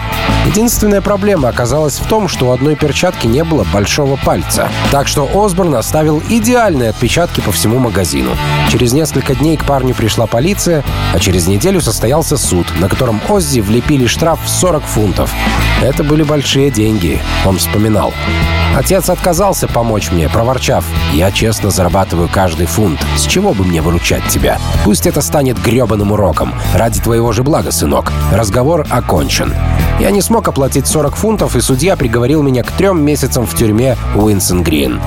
Единственная 0.48 1.02
проблема 1.02 1.48
оказалась 1.48 1.98
в 1.98 2.08
том, 2.08 2.28
что 2.28 2.48
у 2.48 2.52
одной 2.52 2.76
перчатки 2.76 3.26
не 3.26 3.46
было 3.46 3.66
большого 3.72 4.18
пальца. 4.18 4.70
Так 4.92 5.08
что 5.08 5.30
Осборн 5.34 5.76
оставил 5.76 6.22
идеальные 6.28 6.90
отпечатки 6.90 7.40
по 7.40 7.54
всему 7.54 7.80
магазину. 7.80 8.32
Через 8.70 8.92
несколько 8.92 9.34
дней 9.36 9.56
к 9.56 9.66
парню 9.66 9.96
пришла 9.96 10.28
полиция, 10.28 10.84
а 11.14 11.20
через 11.20 11.48
неделю 11.48 11.80
состоялся 11.80 12.36
суд, 12.36 12.68
на 12.80 12.90
котором 12.90 13.22
Оззи 13.30 13.62
влепили 13.62 14.08
штраф 14.08 14.40
в 14.44 14.50
40 14.50 14.84
фунтов. 14.84 15.21
Это 15.82 16.04
были 16.04 16.24
большие 16.24 16.72
деньги, 16.72 17.20
он 17.46 17.58
вспоминал. 17.58 18.14
Отец 18.76 19.10
отказался 19.10 19.68
помочь 19.68 20.12
мне, 20.12 20.30
проворчав, 20.30 20.86
«Я 21.14 21.32
честно 21.32 21.72
зарабатываю 21.72 22.30
каждый 22.32 22.68
фунт. 22.68 23.00
С 23.18 23.26
чего 23.26 23.54
бы 23.54 23.66
мне 23.66 23.82
выручать 23.82 24.26
тебя? 24.30 24.60
Пусть 24.86 25.06
это 25.08 25.22
станет 25.22 25.62
гребаным 25.62 26.14
уроком. 26.14 26.54
Ради 26.74 27.02
твоего 27.02 27.32
же 27.34 27.44
блага, 27.44 27.72
сынок. 27.72 28.12
Разговор 28.32 28.86
окончен». 28.90 29.54
Я 30.00 30.12
не 30.12 30.22
смог 30.22 30.48
оплатить 30.48 30.88
40 30.88 31.16
фунтов, 31.16 31.56
и 31.56 31.62
судья 31.62 31.96
приговорил 31.96 32.42
меня 32.42 32.64
к 32.64 32.72
трем 32.72 33.04
месяцам 33.04 33.46
в 33.46 33.56
тюрьме 33.56 33.98
Уинсон 34.16 34.64
Грин. 34.64 35.02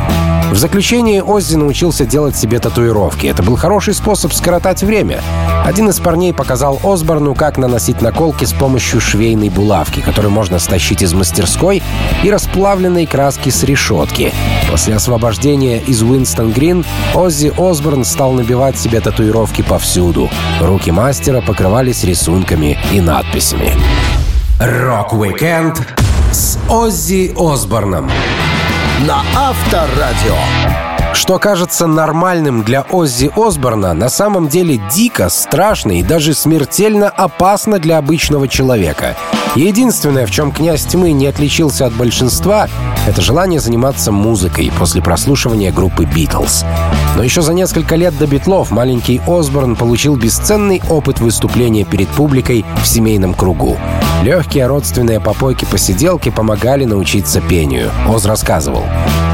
В 0.54 0.56
заключении 0.56 1.18
Оззи 1.18 1.56
научился 1.56 2.06
делать 2.06 2.36
себе 2.36 2.60
татуировки. 2.60 3.26
Это 3.26 3.42
был 3.42 3.56
хороший 3.56 3.92
способ 3.92 4.32
скоротать 4.32 4.84
время. 4.84 5.20
Один 5.64 5.88
из 5.88 5.98
парней 5.98 6.32
показал 6.32 6.78
Осборну, 6.84 7.34
как 7.34 7.58
наносить 7.58 8.00
наколки 8.00 8.44
с 8.44 8.52
помощью 8.52 9.00
швейной 9.00 9.48
булавки, 9.48 9.98
которую 9.98 10.30
можно 10.30 10.60
стащить 10.60 11.02
из 11.02 11.12
мастерской, 11.12 11.82
и 12.22 12.30
расплавленной 12.30 13.04
краски 13.06 13.50
с 13.50 13.64
решетки. 13.64 14.32
После 14.70 14.94
освобождения 14.94 15.80
из 15.80 16.02
Уинстон 16.02 16.52
Грин 16.52 16.84
Оззи 17.16 17.52
Осборн 17.58 18.04
стал 18.04 18.30
набивать 18.30 18.78
себе 18.78 19.00
татуировки 19.00 19.62
повсюду. 19.62 20.30
Руки 20.60 20.92
мастера 20.92 21.40
покрывались 21.40 22.04
рисунками 22.04 22.78
и 22.92 23.00
надписями. 23.00 23.72
Рок-викенд 24.60 25.82
с 26.30 26.60
Оззи 26.68 27.34
Осборном 27.36 28.08
на 29.00 29.22
Авторадио. 29.36 30.36
Что 31.14 31.38
кажется 31.38 31.86
нормальным 31.86 32.62
для 32.62 32.82
Оззи 32.82 33.30
Осборна, 33.36 33.92
на 33.92 34.08
самом 34.08 34.48
деле 34.48 34.80
дико, 34.92 35.28
страшно 35.28 35.98
и 35.98 36.02
даже 36.02 36.34
смертельно 36.34 37.08
опасно 37.08 37.78
для 37.78 37.98
обычного 37.98 38.48
человека. 38.48 39.16
Единственное, 39.56 40.26
в 40.26 40.32
чем 40.32 40.50
князь 40.50 40.84
тьмы 40.84 41.12
не 41.12 41.26
отличился 41.26 41.86
от 41.86 41.92
большинства, 41.92 42.68
это 43.06 43.20
желание 43.20 43.60
заниматься 43.60 44.10
музыкой 44.10 44.72
после 44.78 45.00
прослушивания 45.00 45.70
группы 45.70 46.04
«Битлз». 46.04 46.64
Но 47.16 47.22
еще 47.22 47.40
за 47.40 47.54
несколько 47.54 47.94
лет 47.94 48.18
до 48.18 48.26
«Битлов» 48.26 48.72
маленький 48.72 49.20
Осборн 49.26 49.76
получил 49.76 50.16
бесценный 50.16 50.82
опыт 50.90 51.20
выступления 51.20 51.84
перед 51.84 52.08
публикой 52.08 52.64
в 52.82 52.86
семейном 52.86 53.34
кругу. 53.34 53.76
Легкие 54.24 54.66
родственные 54.66 55.20
попойки-посиделки 55.20 56.30
помогали 56.30 56.84
научиться 56.84 57.40
пению. 57.40 57.90
Оз 58.08 58.24
рассказывал. 58.24 58.82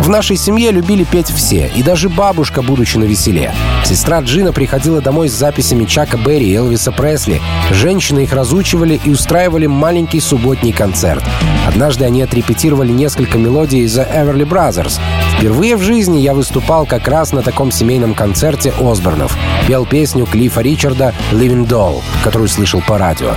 «В 0.02 0.08
нашей 0.08 0.36
семье 0.36 0.70
любили 0.70 1.04
петь 1.04 1.28
все, 1.28 1.70
и 1.74 1.82
даже 1.82 2.08
бабушка, 2.08 2.60
будучи 2.60 2.98
на 2.98 3.04
веселе. 3.04 3.52
Сестра 3.84 4.20
Джина 4.20 4.52
приходила 4.52 5.00
домой 5.00 5.28
с 5.28 5.32
записями 5.32 5.84
Чака 5.84 6.16
Берри 6.16 6.50
и 6.50 6.54
Элвиса 6.54 6.92
Пресли. 6.92 7.40
Женщины 7.70 8.20
их 8.20 8.32
разучивали 8.32 9.00
и 9.04 9.10
устраивали 9.10 9.66
маленький 10.10 10.20
субботний 10.20 10.72
концерт. 10.72 11.22
Однажды 11.68 12.04
они 12.04 12.22
отрепетировали 12.22 12.90
несколько 12.90 13.38
мелодий 13.38 13.84
из 13.84 13.96
Everly 13.96 14.42
Brothers. 14.42 14.98
Впервые 15.36 15.76
в 15.76 15.82
жизни 15.82 16.18
я 16.18 16.34
выступал 16.34 16.84
как 16.84 17.06
раз 17.06 17.32
на 17.32 17.42
таком 17.42 17.70
семейном 17.70 18.14
концерте 18.14 18.72
Осборнов. 18.80 19.36
Пел 19.68 19.86
песню 19.86 20.26
Клиффа 20.26 20.62
Ричарда 20.62 21.14
«Living 21.30 21.64
Doll», 21.64 22.02
которую 22.24 22.48
слышал 22.48 22.82
по 22.88 22.98
радио. 22.98 23.34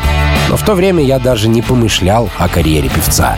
Но 0.49 0.57
в 0.57 0.63
то 0.63 0.75
время 0.75 1.03
я 1.03 1.19
даже 1.19 1.47
не 1.47 1.61
помышлял 1.61 2.29
о 2.37 2.47
карьере 2.47 2.89
певца. 2.89 3.37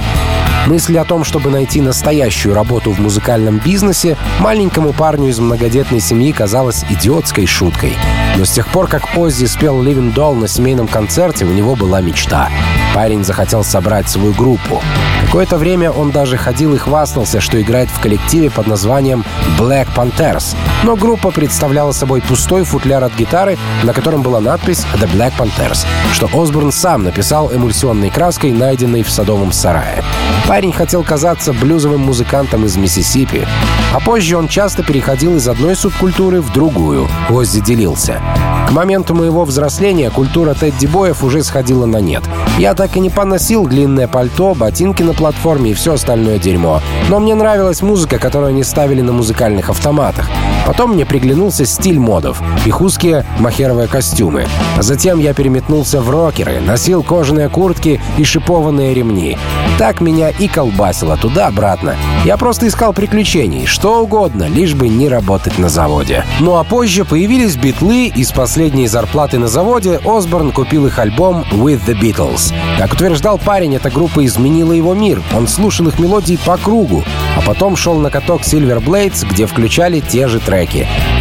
Мысль 0.66 0.98
о 0.98 1.06
том, 1.06 1.24
чтобы 1.24 1.52
найти 1.52 1.80
настоящую 1.80 2.56
работу 2.56 2.92
в 2.92 3.00
музыкальном 3.00 3.60
бизнесе, 3.60 4.18
маленькому 4.40 4.94
парню 4.94 5.30
из 5.30 5.40
многодетной 5.40 6.00
семьи 6.00 6.32
казалась 6.32 6.84
идиотской 6.90 7.46
шуткой. 7.46 7.94
Но 8.36 8.46
с 8.46 8.52
тех 8.52 8.68
пор, 8.68 8.88
как 8.88 9.16
Оззи 9.16 9.46
спел 9.46 9.84
«Living 9.84 10.14
Doll» 10.14 10.34
на 10.34 10.48
семейном 10.48 10.88
концерте, 10.88 11.46
у 11.46 11.52
него 11.52 11.76
была 11.76 12.02
мечта. 12.02 12.50
Парень 12.96 13.24
захотел 13.24 13.64
собрать 13.64 14.10
свою 14.10 14.34
группу. 14.34 14.82
Какое-то 15.26 15.58
время 15.58 15.92
он 15.92 16.12
даже 16.12 16.38
ходил 16.38 16.74
и 16.74 16.78
хвастался, 16.78 17.42
что 17.42 17.62
играет 17.62 17.90
в 17.90 18.00
коллективе 18.00 18.50
под 18.50 18.68
названием 18.68 19.24
Black 19.60 19.88
Panthers. 19.96 20.56
Но 20.84 20.96
группа 20.96 21.30
представляла 21.30 21.92
собой 21.92 22.22
пустой 22.22 22.64
футляр 22.64 23.04
от 23.04 23.14
гитары, 23.16 23.58
на 23.84 23.94
котором 23.94 24.22
была 24.22 24.40
надпись 24.40 24.86
«The 24.96 25.12
Black 25.12 25.34
Panthers», 25.38 25.86
что 26.14 26.30
Осборн 26.34 26.72
сам 26.72 26.95
написал 27.04 27.54
эмульсионной 27.54 28.10
краской, 28.10 28.52
найденной 28.52 29.04
в 29.04 29.10
садовом 29.10 29.52
сарае. 29.52 30.04
Парень 30.48 30.72
хотел 30.72 31.04
казаться 31.04 31.54
блюзовым 31.54 32.02
музыкантом 32.02 32.66
из 32.66 32.78
Миссисипи, 32.78 33.48
а 33.94 34.00
позже 34.00 34.38
он 34.38 34.48
часто 34.48 34.84
переходил 34.84 35.36
из 35.36 35.48
одной 35.48 35.76
субкультуры 35.76 36.42
в 36.42 36.54
другую. 36.54 37.08
Оззи 37.30 37.62
делился. 37.62 38.22
К 38.68 38.72
моменту 38.72 39.14
моего 39.14 39.46
взросления 39.46 40.10
культура 40.10 40.54
Тедди 40.54 40.88
Боев 40.88 41.24
уже 41.24 41.44
сходила 41.44 41.86
на 41.86 41.98
нет. 41.98 42.24
Я 42.58 42.74
так 42.74 42.96
и 42.96 43.00
не 43.00 43.10
поносил 43.10 43.68
длинное 43.68 44.08
пальто, 44.08 44.56
ботинки 44.56 45.04
на 45.04 45.14
платформе 45.14 45.72
и 45.72 45.74
все 45.74 45.94
остальное 45.94 46.40
дерьмо. 46.40 46.82
Но 47.10 47.20
мне 47.20 47.36
нравилась 47.36 47.82
музыка, 47.82 48.18
которую 48.18 48.50
они 48.50 48.64
ставили 48.64 49.02
на 49.02 49.12
музыкальных 49.12 49.70
автоматах. 49.70 50.30
Потом 50.66 50.94
мне 50.94 51.06
приглянулся 51.06 51.66
стиль 51.66 52.00
модов, 52.00 52.42
их 52.66 52.82
узкие 52.82 53.26
махеровые 53.40 53.88
костюмы. 53.88 54.48
Затем 54.80 55.20
я 55.20 55.34
переметнулся 55.34 56.02
в 56.02 56.10
рокеры, 56.10 56.60
носил 56.60 57.04
кожаные 57.04 57.50
куртки 57.50 58.02
и 58.18 58.24
шипованные 58.24 58.94
ремни. 58.94 59.38
Так 59.78 60.02
меня 60.02 60.30
и 60.30 60.48
колбасило 60.48 61.18
туда-обратно. 61.18 61.96
Я 62.24 62.38
просто 62.38 62.68
искал 62.68 62.94
приключений, 62.94 63.66
что 63.66 64.02
угодно, 64.02 64.48
лишь 64.48 64.74
бы 64.74 64.88
не 64.88 65.08
работать 65.08 65.60
на 65.60 65.70
заводе. 65.70 66.26
Ну 66.40 66.58
а 66.58 66.64
позже 66.64 67.06
появились 67.06 67.58
битлы, 67.58 68.08
и 68.08 68.24
с 68.24 68.32
последней 68.32 68.88
зарплаты 68.88 69.38
на 69.38 69.48
заводе 69.48 70.00
Осборн 70.04 70.52
купил 70.52 70.88
их 70.88 70.98
альбом 70.98 71.46
«With 71.52 71.82
the 71.86 72.00
Beatles». 72.00 72.54
Как 72.78 72.94
утверждал 72.94 73.38
парень, 73.38 73.76
эта 73.76 73.90
группа 73.90 74.26
изменила 74.26 74.72
его 74.72 74.94
мир. 74.94 75.22
Он 75.36 75.48
слушал 75.48 75.88
их 75.88 76.00
мелодии 76.00 76.40
по 76.44 76.58
кругу, 76.58 77.04
а 77.38 77.42
потом 77.42 77.76
шел 77.76 77.96
на 77.96 78.10
каток 78.10 78.42
Silver 78.42 78.84
Blades, 78.84 79.28
где 79.30 79.46
включали 79.46 80.00
те 80.00 80.28
же 80.28 80.40
треки. 80.40 80.55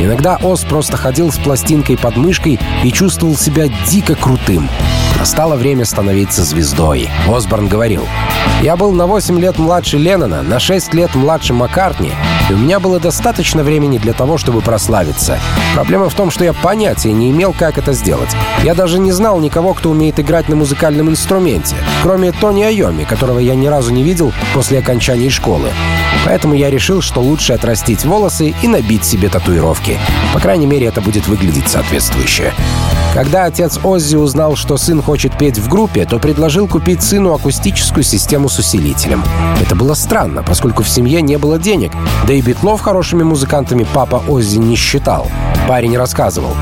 Иногда 0.00 0.36
Оз 0.36 0.64
просто 0.64 0.96
ходил 0.96 1.32
с 1.32 1.38
пластинкой 1.38 1.98
под 1.98 2.16
мышкой 2.16 2.60
и 2.82 2.92
чувствовал 2.92 3.36
себя 3.36 3.68
дико 3.88 4.14
крутым. 4.14 4.68
Настало 5.18 5.56
время 5.56 5.84
становиться 5.84 6.44
звездой. 6.44 7.10
Осборн 7.26 7.68
говорил, 7.68 8.06
«Я 8.62 8.76
был 8.76 8.92
на 8.92 9.06
8 9.06 9.38
лет 9.40 9.58
младше 9.58 9.98
Леннона, 9.98 10.42
на 10.42 10.58
6 10.58 10.94
лет 10.94 11.14
младше 11.14 11.52
Маккартни, 11.54 12.12
у 12.54 12.56
меня 12.56 12.78
было 12.78 13.00
достаточно 13.00 13.64
времени 13.64 13.98
для 13.98 14.12
того, 14.12 14.38
чтобы 14.38 14.60
прославиться. 14.60 15.40
Проблема 15.74 16.08
в 16.08 16.14
том, 16.14 16.30
что 16.30 16.44
я 16.44 16.52
понятия 16.52 17.12
не 17.12 17.30
имел, 17.30 17.52
как 17.52 17.78
это 17.78 17.92
сделать. 17.92 18.30
Я 18.62 18.74
даже 18.74 19.00
не 19.00 19.10
знал 19.10 19.40
никого, 19.40 19.74
кто 19.74 19.90
умеет 19.90 20.20
играть 20.20 20.48
на 20.48 20.54
музыкальном 20.54 21.10
инструменте, 21.10 21.74
кроме 22.02 22.30
Тони 22.30 22.62
Айоми, 22.62 23.02
которого 23.02 23.40
я 23.40 23.56
ни 23.56 23.66
разу 23.66 23.92
не 23.92 24.04
видел 24.04 24.32
после 24.54 24.78
окончания 24.78 25.30
школы. 25.30 25.70
Поэтому 26.24 26.54
я 26.54 26.70
решил, 26.70 27.02
что 27.02 27.20
лучше 27.20 27.54
отрастить 27.54 28.04
волосы 28.04 28.54
и 28.62 28.68
набить 28.68 29.04
себе 29.04 29.28
татуировки. 29.28 29.98
По 30.32 30.38
крайней 30.38 30.66
мере, 30.66 30.86
это 30.86 31.00
будет 31.00 31.26
выглядеть 31.26 31.68
соответствующе. 31.68 32.52
Когда 33.14 33.44
отец 33.44 33.78
Оззи 33.84 34.16
узнал, 34.16 34.56
что 34.56 34.76
сын 34.76 35.00
хочет 35.00 35.38
петь 35.38 35.56
в 35.56 35.68
группе, 35.68 36.04
то 36.04 36.18
предложил 36.18 36.66
купить 36.66 37.00
сыну 37.00 37.32
акустическую 37.32 38.02
систему 38.02 38.48
с 38.48 38.58
усилителем. 38.58 39.22
Это 39.62 39.76
было 39.76 39.94
странно, 39.94 40.42
поскольку 40.42 40.82
в 40.82 40.88
семье 40.88 41.22
не 41.22 41.38
было 41.38 41.56
денег, 41.56 41.92
да 42.26 42.32
и 42.32 42.42
Битлов 42.42 42.80
хорошими 42.80 43.22
музыкантами 43.22 43.86
папа 43.94 44.20
Оззи 44.26 44.58
не 44.58 44.74
считал. 44.74 45.28
Парень 45.68 45.96
рассказывал. 45.96 46.56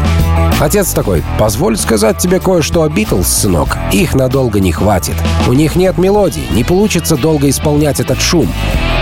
Отец 0.62 0.92
такой, 0.92 1.24
позволь 1.40 1.76
сказать 1.76 2.18
тебе 2.18 2.38
кое-что 2.38 2.84
о 2.84 2.88
Битлз, 2.88 3.26
сынок. 3.26 3.76
Их 3.90 4.14
надолго 4.14 4.60
не 4.60 4.70
хватит. 4.70 5.16
У 5.48 5.54
них 5.54 5.74
нет 5.74 5.98
мелодий, 5.98 6.46
не 6.52 6.62
получится 6.62 7.16
долго 7.16 7.50
исполнять 7.50 7.98
этот 7.98 8.20
шум. 8.20 8.46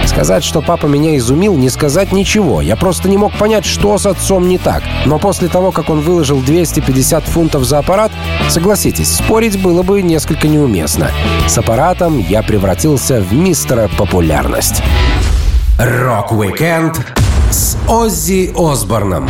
Сказать, 0.06 0.42
что 0.42 0.62
папа 0.62 0.86
меня 0.86 1.18
изумил, 1.18 1.58
не 1.58 1.68
сказать 1.68 2.12
ничего. 2.12 2.62
Я 2.62 2.76
просто 2.76 3.10
не 3.10 3.18
мог 3.18 3.34
понять, 3.34 3.66
что 3.66 3.98
с 3.98 4.06
отцом 4.06 4.48
не 4.48 4.56
так. 4.56 4.82
Но 5.04 5.18
после 5.18 5.48
того, 5.48 5.70
как 5.70 5.90
он 5.90 6.00
выложил 6.00 6.40
250 6.40 7.24
фунтов 7.24 7.64
за 7.64 7.80
аппарат, 7.80 8.10
согласитесь, 8.48 9.14
спорить 9.14 9.60
было 9.60 9.82
бы 9.82 10.00
несколько 10.00 10.48
неуместно. 10.48 11.10
С 11.46 11.58
аппаратом 11.58 12.20
я 12.20 12.42
превратился 12.42 13.20
в 13.20 13.34
мистера 13.34 13.90
популярность. 13.98 14.82
Рок-викенд 15.78 17.02
с 17.50 17.76
Оззи 17.86 18.54
Осборном 18.56 19.28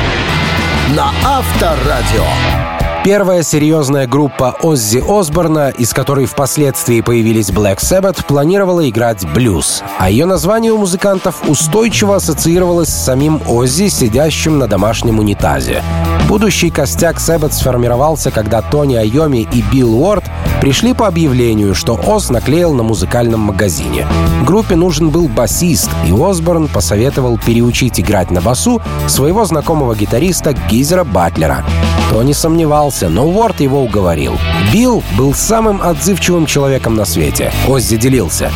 на 0.94 1.12
Авторадио. 1.24 2.69
Первая 3.02 3.42
серьезная 3.42 4.06
группа 4.06 4.54
Оззи 4.60 5.02
Осборна, 5.08 5.70
из 5.70 5.94
которой 5.94 6.26
впоследствии 6.26 7.00
появились 7.00 7.48
Black 7.48 7.78
Sabbath, 7.78 8.26
планировала 8.26 8.86
играть 8.86 9.26
блюз, 9.32 9.82
а 9.98 10.10
ее 10.10 10.26
название 10.26 10.72
у 10.72 10.76
музыкантов 10.76 11.48
устойчиво 11.48 12.16
ассоциировалось 12.16 12.90
с 12.90 13.04
самим 13.06 13.40
Оззи, 13.48 13.88
сидящим 13.88 14.58
на 14.58 14.66
домашнем 14.66 15.18
унитазе. 15.18 15.82
Будущий 16.28 16.68
костяк 16.68 17.16
Sabbath 17.16 17.52
сформировался, 17.52 18.30
когда 18.30 18.60
Тони 18.60 18.96
Айоми 18.96 19.48
и 19.50 19.62
Билл 19.62 19.94
Уорд 19.94 20.24
пришли 20.60 20.92
по 20.92 21.08
объявлению, 21.08 21.74
что 21.74 21.98
Оз 22.06 22.28
наклеил 22.28 22.74
на 22.74 22.82
музыкальном 22.82 23.40
магазине. 23.40 24.06
Группе 24.46 24.76
нужен 24.76 25.08
был 25.08 25.26
басист, 25.26 25.90
и 26.06 26.12
Осборн 26.12 26.68
посоветовал 26.68 27.38
переучить 27.38 27.98
играть 27.98 28.30
на 28.30 28.42
басу 28.42 28.82
своего 29.08 29.46
знакомого 29.46 29.96
гитариста 29.96 30.52
Гизера 30.52 31.04
Батлера. 31.04 31.64
Тони 32.10 32.32
сомневался, 32.32 32.89
но 33.08 33.26
Уорд 33.26 33.60
его 33.60 33.82
уговорил. 33.82 34.38
Билл 34.72 35.02
был 35.16 35.32
самым 35.34 35.80
отзывчивым 35.82 36.46
человеком 36.46 36.94
на 36.94 37.04
свете. 37.04 37.52
Оззи 37.68 37.96
делился. 37.96 38.50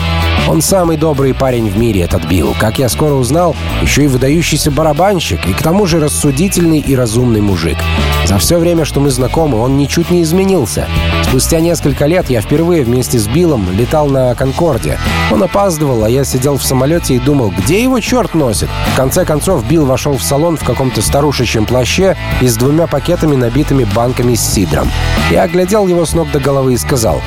Он 0.47 0.61
самый 0.61 0.99
добрый 0.99 1.33
парень 1.33 1.71
в 1.71 1.79
мире, 1.79 2.03
этот 2.03 2.27
Билл. 2.27 2.55
Как 2.61 2.79
я 2.79 2.91
скоро 2.91 3.15
узнал, 3.15 3.57
еще 3.81 4.05
и 4.05 4.07
выдающийся 4.07 4.71
барабанщик, 4.71 5.47
и 5.47 5.55
к 5.55 5.63
тому 5.63 5.87
же 5.87 6.01
рассудительный 6.01 6.81
и 6.81 6.95
разумный 6.95 7.41
мужик. 7.41 7.79
За 8.27 8.37
все 8.37 8.59
время, 8.59 8.85
что 8.85 9.01
мы 9.01 9.11
знакомы, 9.11 9.59
он 9.59 9.79
ничуть 9.79 10.11
не 10.11 10.23
изменился. 10.23 10.87
Спустя 11.23 11.61
несколько 11.61 12.05
лет 12.05 12.29
я 12.29 12.43
впервые 12.43 12.85
вместе 12.85 13.19
с 13.19 13.27
Биллом 13.27 13.67
летал 13.73 14.07
на 14.09 14.35
«Конкорде». 14.35 14.99
Он 15.31 15.43
опаздывал, 15.43 16.05
а 16.05 16.11
я 16.11 16.25
сидел 16.25 16.59
в 16.59 16.65
самолете 16.65 17.15
и 17.15 17.19
думал, 17.19 17.51
где 17.51 17.83
его 17.83 17.99
черт 18.01 18.35
носит? 18.35 18.69
В 18.93 18.97
конце 18.97 19.25
концов, 19.25 19.67
Билл 19.67 19.87
вошел 19.87 20.19
в 20.19 20.23
салон 20.23 20.59
в 20.59 20.65
каком-то 20.65 21.01
старушечьем 21.01 21.65
плаще 21.65 22.17
и 22.43 22.49
с 22.49 22.57
двумя 22.57 22.87
пакетами, 22.87 23.35
набитыми 23.35 23.85
банками 23.85 24.35
с 24.35 24.43
сидром. 24.43 24.91
Я 25.31 25.45
оглядел 25.45 25.87
его 25.87 26.05
с 26.05 26.13
ног 26.13 26.31
до 26.31 26.39
головы 26.39 26.75
и 26.75 26.79
сказал, 26.79 27.23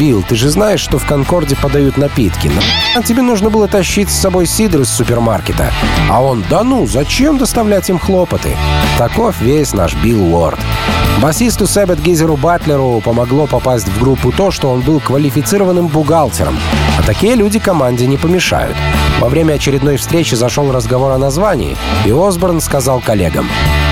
«Билл, 0.00 0.22
ты 0.26 0.36
же 0.36 0.48
знаешь, 0.48 0.80
что 0.80 0.98
в 0.98 1.06
«Конкорде» 1.06 1.54
подают 1.54 1.98
напитки. 1.98 2.50
А 2.94 3.02
тебе 3.02 3.22
нужно 3.22 3.50
было 3.50 3.68
тащить 3.68 4.10
с 4.10 4.20
собой 4.20 4.46
сидр 4.46 4.80
из 4.80 4.88
супермаркета». 4.90 5.72
А 6.10 6.22
он, 6.22 6.44
«Да 6.50 6.62
ну, 6.62 6.86
зачем 6.86 7.38
доставлять 7.38 7.88
им 7.88 7.98
хлопоты?» 7.98 8.56
Таков 8.98 9.40
весь 9.40 9.72
наш 9.72 9.94
Билл 9.94 10.34
Уорд. 10.34 10.60
Басисту 11.20 11.66
Сэббет 11.66 12.00
Гизеру 12.00 12.36
Батлеру 12.36 13.00
помогло 13.04 13.46
попасть 13.46 13.88
в 13.88 14.00
группу 14.00 14.32
то, 14.32 14.50
что 14.50 14.70
он 14.70 14.80
был 14.80 15.00
квалифицированным 15.00 15.86
бухгалтером. 15.86 16.58
А 16.98 17.02
такие 17.02 17.34
люди 17.34 17.58
команде 17.58 18.06
не 18.06 18.16
помешают. 18.16 18.76
Во 19.22 19.28
время 19.28 19.52
очередной 19.52 19.98
встречи 19.98 20.34
зашел 20.34 20.72
разговор 20.72 21.12
о 21.12 21.16
названии, 21.16 21.76
и 22.04 22.10
Осборн 22.10 22.60
сказал 22.60 23.00
коллегам, 23.00 23.46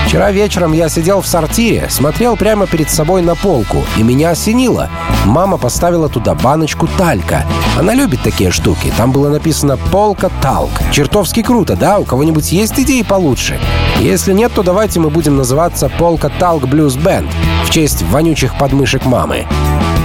Вчера 0.05 0.29
вечером 0.31 0.73
я 0.73 0.89
сидел 0.89 1.21
в 1.21 1.25
сортире, 1.25 1.87
смотрел 1.89 2.35
прямо 2.35 2.67
перед 2.67 2.89
собой 2.89 3.21
на 3.21 3.33
полку, 3.33 3.85
и 3.97 4.03
меня 4.03 4.31
осенило. 4.31 4.89
Мама 5.23 5.57
поставила 5.57 6.09
туда 6.09 6.35
баночку 6.35 6.85
талька. 6.97 7.45
Она 7.79 7.93
любит 7.93 8.21
такие 8.21 8.51
штуки. 8.51 8.91
Там 8.97 9.13
было 9.13 9.29
написано 9.29 9.77
«Полка 9.77 10.29
Талк». 10.41 10.71
Чертовски 10.91 11.43
круто, 11.43 11.77
да? 11.77 11.99
У 11.99 12.03
кого-нибудь 12.03 12.51
есть 12.51 12.77
идеи 12.77 13.03
получше? 13.03 13.57
Если 14.01 14.33
нет, 14.33 14.51
то 14.53 14.63
давайте 14.63 14.99
мы 14.99 15.09
будем 15.09 15.37
называться 15.37 15.87
«Полка 15.87 16.29
Талк 16.39 16.67
Блюз 16.67 16.97
Бенд» 16.97 17.31
в 17.65 17.69
честь 17.69 18.01
вонючих 18.01 18.57
подмышек 18.57 19.05
мамы. 19.05 19.47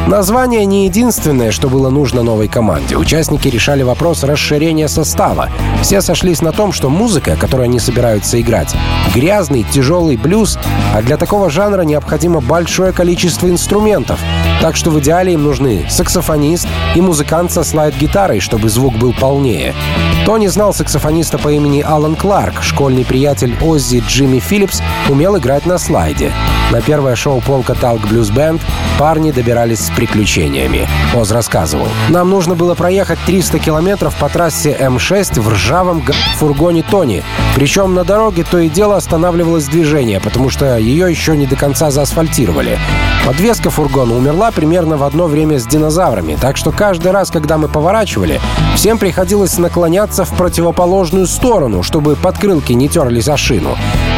Название 0.06 0.64
не 0.66 0.84
единственное, 0.84 1.50
что 1.50 1.68
было 1.68 1.90
нужно 1.90 2.22
новой 2.22 2.46
команде. 2.46 2.96
Участники 2.96 3.48
решали 3.48 3.82
вопрос 3.82 4.22
расширения 4.22 4.86
состава. 4.86 5.50
Все 5.82 6.00
сошлись 6.00 6.40
на 6.42 6.52
том, 6.52 6.70
что 6.70 6.88
музыка, 6.88 7.36
которую 7.36 7.64
они 7.64 7.80
собираются 7.80 8.40
играть, 8.40 8.72
грязный, 9.12 9.64
тяжелый 9.64 10.16
блюз, 10.16 10.60
а 10.94 11.02
для 11.02 11.16
такого 11.16 11.50
жанра 11.50 11.82
необходимо 11.82 12.40
большое 12.40 12.92
количество 12.92 13.48
инструментов. 13.48 14.20
Так 14.66 14.75
что 14.75 14.90
в 14.90 14.99
идеале 14.99 15.32
им 15.35 15.44
нужны 15.44 15.87
саксофонист 15.88 16.66
и 16.96 17.00
музыкант 17.00 17.52
со 17.52 17.62
слайд-гитарой, 17.62 18.40
чтобы 18.40 18.68
звук 18.68 18.96
был 18.96 19.12
полнее. 19.12 19.76
Тони 20.25 20.49
знал 20.49 20.75
саксофониста 20.75 21.38
по 21.38 21.52
имени 21.52 21.82
Алан 21.82 22.16
Кларк. 22.16 22.64
Школьный 22.64 23.04
приятель 23.04 23.54
Оззи 23.62 24.02
Джимми 24.08 24.40
Филлипс 24.40 24.82
умел 25.08 25.38
играть 25.38 25.66
на 25.66 25.78
слайде. 25.78 26.32
На 26.73 26.80
первое 26.80 27.14
шоу 27.14 27.41
полка 27.41 27.75
Талк 27.75 28.08
Блюз 28.08 28.30
Бенд 28.30 28.60
парни 28.99 29.30
добирались 29.30 29.86
с 29.86 29.91
приключениями. 29.91 30.88
Оз 31.14 31.30
рассказывал. 31.30 31.86
«Нам 32.08 32.28
нужно 32.28 32.56
было 32.56 32.75
проехать 32.75 33.21
300 33.25 33.60
километров 33.60 34.17
по 34.17 34.28
трассе 34.28 34.76
М6 34.76 35.41
в 35.41 35.49
ржавом 35.49 36.04
фургоне 36.38 36.82
Тони. 36.82 37.23
Причем 37.54 37.95
на 37.95 38.02
дороге 38.02 38.45
то 38.50 38.58
и 38.58 38.69
дело 38.69 38.97
останавливалось 38.97 39.67
движение, 39.67 40.19
потому 40.19 40.50
что 40.50 40.76
ее 40.76 41.08
еще 41.08 41.36
не 41.36 41.47
до 41.47 41.54
конца 41.54 41.93
заасфальтировали. 41.93 42.80
Подвеска 43.25 43.71
фургона 43.71 44.17
умерла 44.17 44.50
примерно 44.56 44.97
в 44.97 45.04
одно 45.04 45.28
время 45.28 45.60
с 45.60 45.66
динозаврами, 45.66 46.36
так 46.40 46.56
что 46.56 46.73
каждый 46.73 47.12
раз, 47.12 47.30
когда 47.30 47.58
мы 47.58 47.69
поворачивали, 47.69 48.40
всем 48.75 48.99
приходилось 48.99 49.58
наклоняться 49.58 50.25
в 50.25 50.30
противоположную 50.30 51.28
сторону, 51.28 51.84
чтобы 51.84 52.16
подкрылки 52.16 52.73
не 52.73 52.88
терлись 52.88 53.28
о 53.28 53.36
шину. 53.36 53.76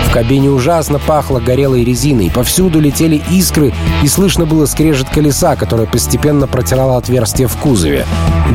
В 0.09 0.11
кабине 0.11 0.49
ужасно 0.49 0.99
пахло 0.99 1.39
горелой 1.39 1.85
резиной, 1.85 2.31
повсюду 2.31 2.81
летели 2.81 3.23
искры, 3.31 3.75
и 4.03 4.09
слышно 4.09 4.47
было 4.47 4.65
скрежет 4.65 5.11
колеса, 5.11 5.55
которое 5.55 5.87
постепенно 5.87 6.47
протирало 6.47 6.97
отверстие 6.97 7.47
в 7.47 7.57
кузове. 7.59 8.07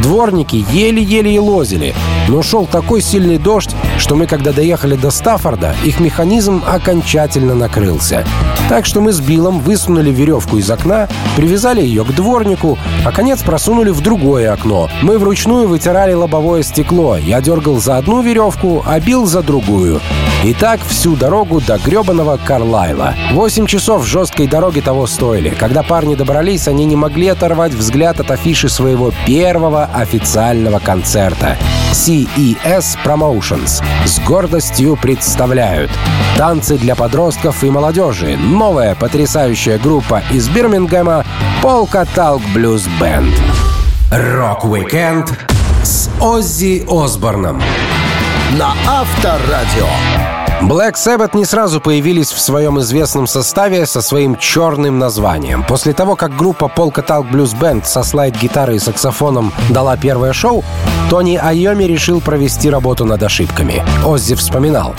Дворники 0.01 0.65
еле-еле 0.71 1.35
и 1.35 1.37
лозили, 1.37 1.93
но 2.27 2.41
шел 2.41 2.65
такой 2.65 3.01
сильный 3.01 3.37
дождь, 3.37 3.75
что 3.99 4.15
мы, 4.15 4.25
когда 4.25 4.51
доехали 4.51 4.95
до 4.95 5.11
Стаффорда, 5.11 5.75
их 5.83 5.99
механизм 5.99 6.63
окончательно 6.65 7.53
накрылся. 7.53 8.25
Так 8.67 8.87
что 8.87 8.99
мы 8.99 9.13
с 9.13 9.19
Биллом 9.19 9.59
высунули 9.59 10.09
веревку 10.09 10.57
из 10.57 10.71
окна, 10.71 11.07
привязали 11.35 11.81
ее 11.81 12.03
к 12.03 12.15
дворнику, 12.15 12.79
а 13.05 13.11
конец 13.11 13.43
просунули 13.43 13.91
в 13.91 14.01
другое 14.01 14.51
окно. 14.51 14.89
Мы 15.03 15.19
вручную 15.19 15.67
вытирали 15.67 16.13
лобовое 16.13 16.63
стекло. 16.63 17.15
Я 17.15 17.41
дергал 17.41 17.79
за 17.79 17.97
одну 17.97 18.23
веревку, 18.23 18.83
а 18.87 18.99
Билл 18.99 19.27
за 19.27 19.43
другую. 19.43 20.01
И 20.43 20.53
так 20.53 20.79
всю 20.85 21.15
дорогу 21.15 21.42
до 21.43 21.77
гребаного 21.77 22.37
Карлайла. 22.37 23.13
Восемь 23.31 23.65
часов 23.65 24.05
жесткой 24.05 24.47
дороги 24.47 24.79
того 24.79 25.07
стоили. 25.07 25.49
Когда 25.49 25.83
парни 25.83 26.15
добрались, 26.15 26.67
они 26.67 26.85
не 26.85 26.95
могли 26.95 27.27
оторвать 27.27 27.73
взгляд 27.73 28.19
от 28.19 28.31
афиши 28.31 28.69
своего 28.69 29.11
первого 29.25 29.85
официального 29.85 30.79
концерта. 30.79 31.57
CES 31.91 32.97
Promotions 33.03 33.83
с 34.05 34.19
гордостью 34.19 34.95
представляют 34.95 35.91
танцы 36.37 36.77
для 36.77 36.95
подростков 36.95 37.63
и 37.63 37.69
молодежи. 37.69 38.37
Новая 38.37 38.95
потрясающая 38.95 39.77
группа 39.77 40.23
из 40.31 40.47
Бирмингема 40.49 41.25
Polka 41.61 42.05
Tulk 42.15 42.41
Blues 42.53 42.87
Band. 42.99 43.33
Рок-викенд 44.11 45.33
с 45.83 46.09
Оззи 46.21 46.85
Осборном 46.87 47.61
на 48.57 48.73
Авторадио. 48.87 50.32
Black 50.63 50.93
Sabbath 50.93 51.35
не 51.35 51.43
сразу 51.43 51.81
появились 51.81 52.31
в 52.31 52.39
своем 52.39 52.79
известном 52.79 53.27
составе 53.27 53.85
со 53.85 54.01
своим 54.01 54.37
черным 54.37 54.97
названием. 54.97 55.65
После 55.65 55.91
того, 55.91 56.15
как 56.15 56.37
группа 56.37 56.71
Polka 56.73 57.05
Tulk 57.05 57.29
Blues 57.29 57.53
Band 57.53 57.83
со 57.83 58.01
слайд-гитарой 58.01 58.77
и 58.77 58.79
саксофоном 58.79 59.51
дала 59.69 59.97
первое 59.97 60.31
шоу, 60.31 60.63
Тони 61.09 61.35
Айоми 61.35 61.83
решил 61.83 62.21
провести 62.21 62.69
работу 62.69 63.03
над 63.03 63.21
ошибками. 63.23 63.83
Оззи 64.05 64.35
вспоминал. 64.35 64.95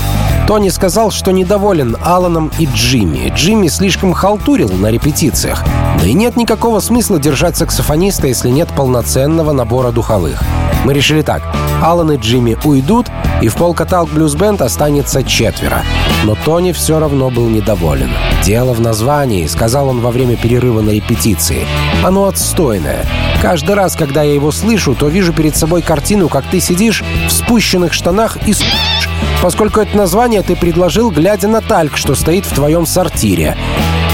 Тони 0.46 0.68
сказал, 0.68 1.10
что 1.10 1.32
недоволен 1.32 1.96
Аланом 2.04 2.52
и 2.58 2.66
Джимми. 2.66 3.32
Джимми 3.34 3.68
слишком 3.68 4.12
халтурил 4.12 4.68
на 4.68 4.90
репетициях. 4.90 5.64
Да 5.98 6.06
и 6.06 6.12
нет 6.12 6.36
никакого 6.36 6.80
смысла 6.80 7.18
держать 7.18 7.56
саксофониста, 7.56 8.26
если 8.26 8.50
нет 8.50 8.68
полноценного 8.76 9.52
набора 9.52 9.90
духовых. 9.90 10.42
Мы 10.84 10.92
решили 10.92 11.22
так. 11.22 11.42
Алан 11.82 12.12
и 12.12 12.16
Джимми 12.18 12.58
уйдут, 12.62 13.06
и 13.40 13.48
в 13.48 13.56
Talk 13.56 13.88
Blues 13.88 14.36
Band 14.36 14.62
останется 14.62 15.22
четверо. 15.22 15.82
Но 16.24 16.34
Тони 16.34 16.72
все 16.72 16.98
равно 16.98 17.30
был 17.30 17.48
недоволен. 17.48 18.10
«Дело 18.42 18.74
в 18.74 18.82
названии»,— 18.82 19.46
сказал 19.48 19.88
он 19.88 20.00
во 20.00 20.10
время 20.10 20.36
перерыва 20.36 20.82
на 20.82 20.90
репетиции. 20.90 21.66
«Оно 22.02 22.26
отстойное. 22.26 23.06
Каждый 23.40 23.74
раз, 23.74 23.96
когда 23.96 24.22
я 24.22 24.34
его 24.34 24.52
слышу, 24.52 24.94
то 24.94 25.08
вижу 25.08 25.32
перед 25.32 25.56
собой 25.56 25.80
картину, 25.80 26.28
как 26.28 26.44
ты 26.50 26.60
сидишь 26.60 27.02
в 27.28 27.32
спущенных 27.32 27.94
штанах 27.94 28.36
и 28.46 28.52
поскольку 29.44 29.80
это 29.80 29.94
название 29.94 30.40
ты 30.40 30.56
предложил, 30.56 31.10
глядя 31.10 31.48
на 31.48 31.60
тальк, 31.60 31.98
что 31.98 32.14
стоит 32.14 32.46
в 32.46 32.54
твоем 32.54 32.86
сортире. 32.86 33.58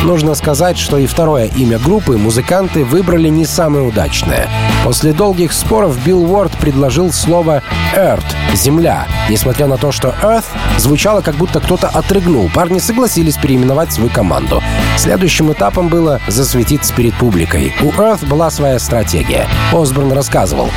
Нужно 0.04 0.34
сказать, 0.34 0.78
что 0.78 0.96
и 0.96 1.06
второе 1.06 1.46
имя 1.46 1.78
группы 1.78 2.16
музыканты 2.16 2.84
выбрали 2.84 3.28
не 3.28 3.44
самое 3.44 3.86
удачное. 3.86 4.48
После 4.82 5.12
долгих 5.12 5.52
споров 5.52 6.02
Билл 6.04 6.24
Уорд 6.24 6.52
предложил 6.52 7.12
слово 7.12 7.62
«Earth»— 7.94 8.24
«Земля». 8.54 9.06
Несмотря 9.28 9.66
на 9.66 9.76
то, 9.76 9.92
что 9.92 10.14
«Earth» 10.22 10.46
звучало, 10.78 11.20
как 11.20 11.34
будто 11.34 11.60
кто-то 11.60 11.88
отрыгнул, 11.88 12.50
парни 12.54 12.78
согласились 12.78 13.36
переименовать 13.36 13.92
свою 13.92 14.08
команду. 14.08 14.62
Следующим 14.96 15.52
этапом 15.52 15.88
было 15.88 16.18
засветиться 16.28 16.94
перед 16.94 17.14
публикой. 17.14 17.74
У 17.82 17.90
Earth 17.90 18.26
была 18.26 18.50
своя 18.50 18.78
стратегия. 18.78 19.46
Осборн 19.70 20.12
рассказывал. 20.12 20.70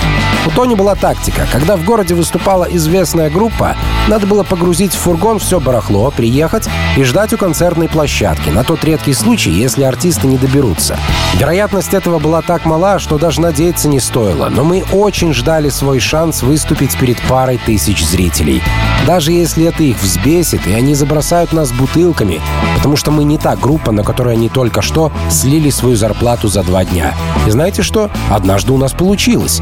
У 0.45 0.51
Тони 0.51 0.75
была 0.75 0.95
тактика. 0.95 1.47
Когда 1.51 1.77
в 1.77 1.86
городе 1.86 2.13
выступала 2.13 2.65
известная 2.65 3.29
группа, 3.29 3.77
надо 4.09 4.27
было 4.27 4.43
погрузить 4.43 4.93
в 4.93 4.97
фургон 4.97 5.39
все 5.39 5.62
барахло, 5.62 6.12
приехать 6.12 6.67
и 6.97 7.03
ждать 7.03 7.31
у 7.31 7.38
концертной 7.38 7.88
площадки. 7.88 8.49
На 8.49 8.65
тот 8.65 8.83
редкий 8.83 9.12
всякий 9.13 9.23
случай, 9.23 9.52
если 9.52 9.84
артисты 9.84 10.28
не 10.28 10.38
доберутся. 10.38 10.97
Вероятность 11.36 11.93
этого 11.93 12.19
была 12.19 12.41
так 12.41 12.65
мала, 12.65 12.99
что 12.99 13.17
даже 13.17 13.41
надеяться 13.41 13.88
не 13.88 13.99
стоило, 13.99 14.49
но 14.49 14.63
мы 14.63 14.84
очень 14.91 15.34
ждали 15.34 15.69
свой 15.69 15.99
шанс 15.99 16.43
выступить 16.43 16.97
перед 16.97 17.19
парой 17.21 17.60
тысяч 17.65 18.06
зрителей. 18.06 18.62
Даже 19.06 19.32
если 19.32 19.65
это 19.65 19.84
их 19.84 20.02
взбесит, 20.02 20.67
и 20.67 20.73
они 20.73 20.95
забросают 20.95 21.54
нас 21.54 21.71
бутылками, 21.71 22.41
потому 22.78 22.95
что 22.95 23.12
мы 23.12 23.23
не 23.23 23.38
та 23.38 23.56
группа, 23.56 23.91
на 23.91 24.04
которой 24.04 24.36
они 24.36 24.49
только 24.49 24.82
что 24.82 25.12
слили 25.30 25.69
свою 25.69 25.95
зарплату 25.95 26.47
за 26.47 26.63
два 26.63 26.86
дня. 26.86 27.13
И 27.45 27.52
знаете 27.52 27.82
что? 27.82 28.10
Однажды 28.30 28.71
у 28.71 28.78
нас 28.78 28.93
получилось. 28.93 29.62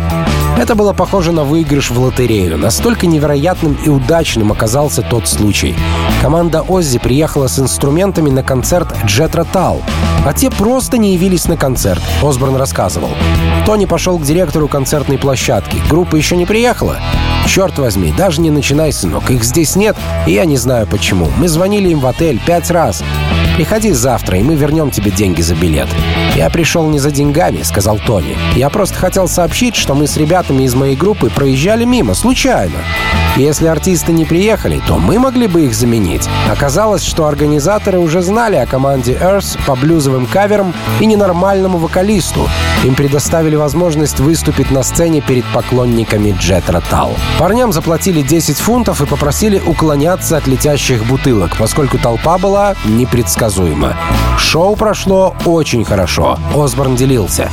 Это 0.58 0.76
было 0.76 0.94
похоже 0.94 1.32
на 1.32 1.44
выигрыш 1.44 1.90
в 1.90 2.00
лотерею. 2.00 2.58
Настолько 2.58 3.08
невероятным 3.08 3.78
и 3.84 3.90
удачным 3.90 4.52
оказался 4.52 5.02
тот 5.02 5.28
случай. 5.28 5.76
Команда 6.22 6.62
Оззи 6.62 7.00
приехала 7.00 7.48
с 7.48 7.58
инструментами 7.58 8.30
на 8.30 8.44
концерт 8.44 8.94
Джет 9.06 9.36
Ротал, 9.42 9.82
а 10.24 10.34
те 10.34 10.52
просто 10.52 11.00
не 11.00 11.14
явились 11.14 11.48
на 11.48 11.58
концерт, 11.58 12.00
Осборн 12.22 12.58
рассказывал. 12.58 13.10
Тони 13.66 13.86
пошел 13.86 14.20
к 14.20 14.24
директору 14.24 14.68
концертной 14.68 15.18
площадки. 15.18 15.82
Группа 15.90 16.16
еще 16.16 16.38
не 16.38 16.46
приехала? 16.46 16.98
Черт 17.48 17.80
возьми, 17.80 18.14
даже 18.16 18.40
не 18.40 18.52
начинай, 18.52 18.94
сынок. 18.94 19.32
Их 19.32 19.44
здесь 19.44 19.76
нет, 19.76 19.98
и 20.28 20.34
я 20.34 20.46
не 20.46 20.58
знаю 20.58 20.86
почему. 20.86 21.28
Мы 21.38 21.48
звонили 21.48 21.90
им 21.90 22.02
в 22.02 22.06
отель 22.06 22.40
пять 22.46 22.70
раз. 22.70 23.04
Приходи 23.56 23.92
завтра, 23.92 24.38
и 24.38 24.44
мы 24.44 24.56
вернем 24.56 24.92
тебе 24.92 25.12
деньги 25.12 25.42
за 25.42 25.56
билет. 25.56 25.90
Я 26.36 26.50
пришел 26.50 26.88
не 26.90 27.00
за 27.00 27.12
деньгами, 27.12 27.62
сказал 27.64 28.00
Тони. 28.00 28.38
Я 28.56 28.70
просто 28.70 28.98
хотел 28.98 29.28
сообщить, 29.28 29.76
что 29.76 29.94
мы 29.94 30.08
с 30.08 30.18
ребятами 30.18 30.64
из 30.64 30.74
моей 30.74 30.96
группы 30.96 31.30
проезжали 31.30 31.84
мимо, 31.84 32.14
случайно. 32.14 32.78
Если 33.38 33.68
артисты 33.68 34.12
не 34.12 34.26
приехали, 34.26 34.82
то 34.88 34.98
мы 34.98 35.20
могли 35.20 35.48
бы 35.48 35.66
их 35.66 35.74
заменить. 35.74 36.28
Оказалось, 36.52 37.04
что 37.04 37.28
организаторы 37.28 38.00
уже 38.00 38.22
знали 38.22 38.56
о 38.58 38.66
команде 38.66 39.14
Earth 39.14 39.58
по 39.66 39.76
блюзовым 39.76 40.26
каверам 40.26 40.74
и 41.00 41.06
ненормальному 41.06 41.78
вокалисту. 41.78 42.50
Им 42.84 42.96
предоставили 42.96 43.56
возможность 43.56 44.20
выступить 44.20 44.72
на 44.72 44.84
сцене 44.84 45.22
перед 45.22 45.46
поклонниками 45.54 46.36
Джет 46.38 46.70
Ротал. 46.70 47.16
Парням 47.40 47.72
заплатили 47.72 48.22
10 48.22 48.58
фунтов 48.58 49.02
и 49.02 49.06
попросили 49.06 49.60
уклоняться 49.60 50.38
от 50.38 50.48
летящих 50.48 51.06
бутылок, 51.06 51.58
поскольку 51.58 51.98
толпа 51.98 52.38
была 52.38 52.76
непредсказуема. 52.86 53.41
Шоу 54.38 54.76
прошло 54.76 55.36
очень 55.46 55.84
хорошо. 55.84 56.38
Осборн 56.56 56.96
делился. 56.96 57.50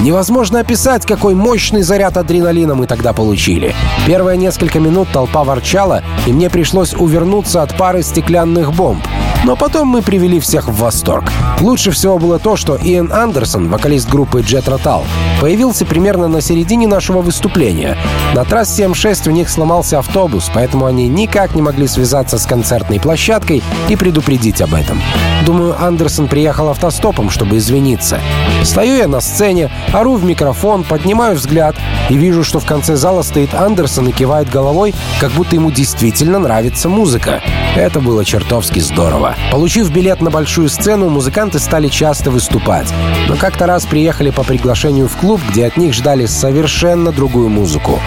Невозможно 0.00 0.58
описать, 0.58 1.06
какой 1.06 1.34
мощный 1.34 1.82
заряд 1.82 2.16
адреналина 2.16 2.74
мы 2.74 2.86
тогда 2.86 3.12
получили. 3.12 3.72
Первые 4.04 4.36
несколько 4.36 4.80
минут 4.80 5.08
толпа 5.12 5.44
ворчала, 5.44 6.02
и 6.26 6.32
мне 6.32 6.50
пришлось 6.50 6.92
увернуться 6.92 7.62
от 7.62 7.76
пары 7.76 8.02
стеклянных 8.02 8.72
бомб. 8.72 9.04
Но 9.44 9.56
потом 9.56 9.88
мы 9.88 10.02
привели 10.02 10.40
всех 10.40 10.68
в 10.68 10.76
восторг. 10.78 11.32
Лучше 11.60 11.90
всего 11.90 12.18
было 12.18 12.38
то, 12.38 12.56
что 12.56 12.76
Иэн 12.76 13.12
Андерсон, 13.12 13.68
вокалист 13.68 14.08
группы 14.08 14.40
Jet 14.40 14.64
Rotal, 14.64 15.04
появился 15.40 15.86
примерно 15.86 16.28
на 16.28 16.40
середине 16.40 16.86
нашего 16.86 17.22
выступления. 17.22 17.96
На 18.34 18.44
трассе 18.44 18.84
М6 18.84 19.28
у 19.28 19.32
них 19.32 19.48
сломался 19.48 20.00
автобус, 20.00 20.50
поэтому 20.52 20.86
они 20.86 21.08
никак 21.08 21.54
не 21.54 21.62
могли 21.62 21.86
связаться 21.86 22.38
с 22.38 22.46
концертной 22.46 23.00
площадкой 23.00 23.62
и 23.88 23.96
предупредить 23.96 24.60
об 24.60 24.74
этом. 24.74 25.00
Думаю, 25.46 25.76
Андерсон 25.82 26.28
приехал 26.28 26.68
автостопом, 26.68 27.30
чтобы 27.30 27.56
извиниться. 27.56 28.20
Стою 28.64 28.96
я 28.96 29.08
на 29.08 29.20
сцене, 29.20 29.70
ору 29.92 30.16
в 30.16 30.24
микрофон, 30.24 30.84
поднимаю 30.84 31.36
взгляд 31.36 31.76
и 32.10 32.16
вижу, 32.16 32.44
что 32.44 32.58
в 32.60 32.66
конце 32.66 32.96
зала 32.96 33.22
стоит 33.22 33.54
Андерсон 33.54 34.08
и 34.08 34.12
кивает 34.12 34.50
головой, 34.50 34.94
как 35.20 35.30
будто 35.32 35.54
ему 35.54 35.70
действительно 35.70 36.38
нравится 36.38 36.88
музыка. 36.88 37.40
Это 37.76 38.00
было 38.00 38.24
чертовски 38.24 38.80
здорово. 38.80 39.27
Получив 39.50 39.90
билет 39.90 40.20
на 40.20 40.30
большую 40.30 40.68
сцену, 40.68 41.08
музыканты 41.08 41.58
стали 41.58 41.88
часто 41.88 42.30
выступать. 42.30 42.92
Но 43.28 43.36
как-то 43.36 43.66
раз 43.66 43.86
приехали 43.86 44.30
по 44.30 44.42
приглашению 44.42 45.08
в 45.08 45.16
клуб, 45.16 45.40
где 45.50 45.66
от 45.66 45.76
них 45.76 45.94
ждали 45.94 46.26
совершенно 46.26 47.12
другую 47.12 47.48
музыку. 47.48 48.00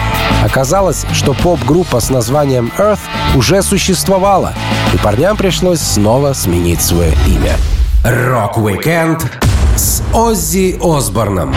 Оказалось, 0.44 1.04
что 1.12 1.34
поп-группа 1.34 2.00
с 2.00 2.10
названием 2.10 2.72
Earth 2.78 3.00
уже 3.34 3.62
существовала, 3.62 4.54
и 4.92 4.98
парням 4.98 5.36
пришлось 5.36 5.80
снова 5.80 6.32
сменить 6.32 6.82
свое 6.82 7.12
имя. 7.26 7.56
Рок-викенд 8.04 9.30
с 9.76 10.02
Оззи 10.12 10.78
Осборном 10.82 11.54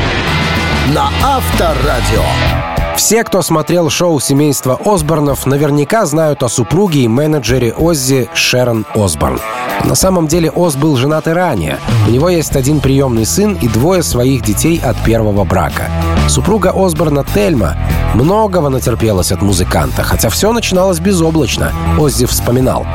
на 0.93 1.09
Авторадио. 1.23 2.64
Все, 2.95 3.25
кто 3.25 3.41
смотрел 3.41 3.89
шоу 3.89 4.21
семейства 4.21 4.79
Осборнов, 4.83 5.45
наверняка 5.45 6.05
знают 6.05 6.43
о 6.43 6.49
супруге 6.49 7.01
и 7.01 7.07
менеджере 7.09 7.73
Оззи 7.73 8.29
Шерон 8.33 8.85
Осборн. 8.95 9.39
На 9.83 9.95
самом 9.95 10.27
деле 10.27 10.49
Оз 10.49 10.75
был 10.75 10.95
женат 10.95 11.27
и 11.27 11.31
ранее. 11.31 11.77
У 12.07 12.11
него 12.11 12.29
есть 12.29 12.55
один 12.55 12.79
приемный 12.79 13.25
сын 13.25 13.57
и 13.61 13.67
двое 13.67 14.01
своих 14.01 14.43
детей 14.43 14.81
от 14.83 14.95
первого 15.03 15.43
брака. 15.43 15.89
Супруга 16.29 16.71
Осборна 16.73 17.25
Тельма 17.33 17.75
многого 18.15 18.69
натерпелась 18.69 19.31
от 19.33 19.41
музыканта, 19.41 20.01
хотя 20.01 20.29
все 20.29 20.53
начиналось 20.53 20.99
безоблачно, 20.99 21.73
Оззи 21.99 22.25
вспоминал. 22.45 22.85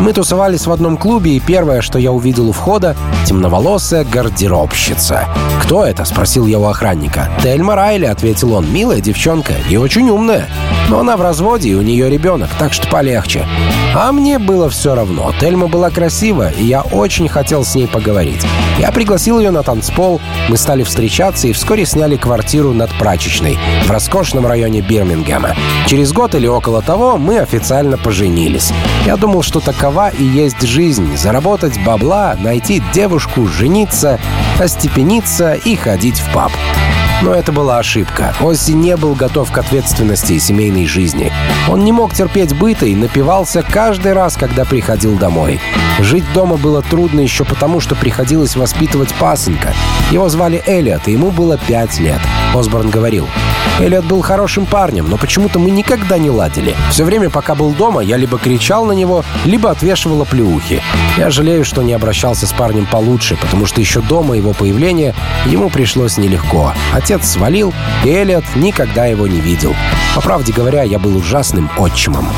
Мы 0.00 0.12
тусовались 0.12 0.66
в 0.66 0.72
одном 0.72 0.96
клубе, 0.96 1.36
и 1.36 1.40
первое, 1.40 1.82
что 1.82 1.98
я 1.98 2.10
увидел 2.10 2.48
у 2.48 2.52
входа— 2.52 2.96
темноволосая 3.26 4.04
гардеробщица. 4.04 5.28
«Кто 5.62 5.84
это?»— 5.84 6.04
спросил 6.06 6.46
я 6.46 6.58
у 6.58 6.64
охранника. 6.64 7.28
«Тельма 7.42 7.74
Райли»,— 7.74 8.04
ответил 8.06 8.54
он. 8.54 8.72
«Милая 8.72 9.00
девчонка 9.00 9.54
и 9.68 9.76
очень 9.76 10.08
умная. 10.08 10.48
Но 10.88 11.00
она 11.00 11.16
в 11.16 11.20
разводе, 11.20 11.70
и 11.70 11.74
у 11.74 11.82
нее 11.82 12.08
ребенок, 12.08 12.48
так 12.58 12.72
что 12.72 12.88
полегче». 12.88 13.44
А 13.94 14.12
мне 14.12 14.38
было 14.38 14.68
все 14.68 14.94
равно. 14.94 15.32
Тельма 15.40 15.66
была 15.66 15.90
красива, 15.90 16.50
и 16.50 16.64
я 16.64 16.82
очень 16.82 17.28
хотел 17.28 17.64
с 17.64 17.74
ней 17.74 17.88
поговорить. 17.88 18.46
Я 18.78 18.92
пригласил 18.92 19.40
ее 19.40 19.50
на 19.50 19.62
танцпол, 19.62 20.20
мы 20.48 20.56
стали 20.56 20.84
встречаться 20.84 21.48
и 21.48 21.52
вскоре 21.52 21.84
сняли 21.84 22.16
квартиру 22.16 22.72
над 22.72 22.90
прачечной 22.98 23.58
в 23.84 23.90
роскошном 23.90 24.46
районе 24.46 24.82
Бирмингема. 24.82 25.56
Через 25.86 26.12
год 26.12 26.34
или 26.34 26.46
около 26.46 26.82
того 26.82 27.16
мы 27.16 27.38
официально 27.38 27.98
поженились. 27.98 28.72
Я 29.08 29.16
думал, 29.16 29.40
что 29.40 29.60
такова 29.60 30.10
и 30.10 30.22
есть 30.22 30.60
жизнь. 30.60 31.16
Заработать 31.16 31.82
бабла, 31.82 32.36
найти 32.38 32.82
девушку, 32.92 33.46
жениться, 33.46 34.20
остепениться 34.60 35.54
и 35.54 35.76
ходить 35.76 36.18
в 36.18 36.30
паб. 36.34 36.52
Но 37.22 37.32
это 37.32 37.50
была 37.50 37.78
ошибка. 37.78 38.34
Оззи 38.38 38.72
не 38.72 38.98
был 38.98 39.14
готов 39.14 39.50
к 39.50 39.56
ответственности 39.56 40.34
и 40.34 40.38
семейной 40.38 40.84
жизни. 40.84 41.32
Он 41.70 41.84
не 41.84 41.90
мог 41.90 42.12
терпеть 42.12 42.54
быта 42.54 42.84
и 42.84 42.94
напивался 42.94 43.62
каждый 43.62 44.12
раз, 44.12 44.36
когда 44.36 44.66
приходил 44.66 45.16
домой. 45.16 45.58
Жить 46.00 46.30
дома 46.34 46.58
было 46.58 46.82
трудно 46.82 47.20
еще 47.20 47.46
потому, 47.46 47.80
что 47.80 47.94
приходилось 47.94 48.56
воспитывать 48.56 49.14
пасынка. 49.14 49.72
Его 50.10 50.28
звали 50.28 50.62
Элliot, 50.66 51.04
и 51.06 51.12
ему 51.12 51.30
было 51.30 51.56
пять 51.56 51.98
лет. 51.98 52.20
Осборн 52.54 52.90
говорил, 52.90 53.26
Эллиот 53.80 54.04
был 54.04 54.22
хорошим 54.22 54.66
парнем, 54.66 55.08
но 55.08 55.16
почему-то 55.16 55.58
мы 55.58 55.70
никогда 55.70 56.18
не 56.18 56.30
ладили. 56.30 56.74
Все 56.90 57.04
время, 57.04 57.30
пока 57.30 57.54
был 57.54 57.70
дома, 57.72 58.00
я 58.00 58.16
либо 58.16 58.38
кричал 58.38 58.84
на 58.84 58.92
него, 58.92 59.24
либо 59.44 59.70
отвешивала 59.70 60.24
плюхи. 60.24 60.82
Я 61.16 61.30
жалею, 61.30 61.64
что 61.64 61.82
не 61.82 61.92
обращался 61.92 62.46
с 62.46 62.52
парнем 62.52 62.86
получше, 62.86 63.36
потому 63.40 63.66
что 63.66 63.80
еще 63.80 64.00
до 64.00 64.22
моего 64.22 64.52
появления 64.52 65.14
ему 65.46 65.70
пришлось 65.70 66.18
нелегко. 66.18 66.72
Отец 66.92 67.28
свалил, 67.28 67.72
и 68.04 68.08
Эллиот 68.08 68.44
никогда 68.56 69.06
его 69.06 69.26
не 69.26 69.40
видел. 69.40 69.74
По 70.14 70.20
правде 70.20 70.52
говоря, 70.52 70.82
я 70.82 70.98
был 70.98 71.16
ужасным 71.16 71.70
отчимом. 71.78 72.28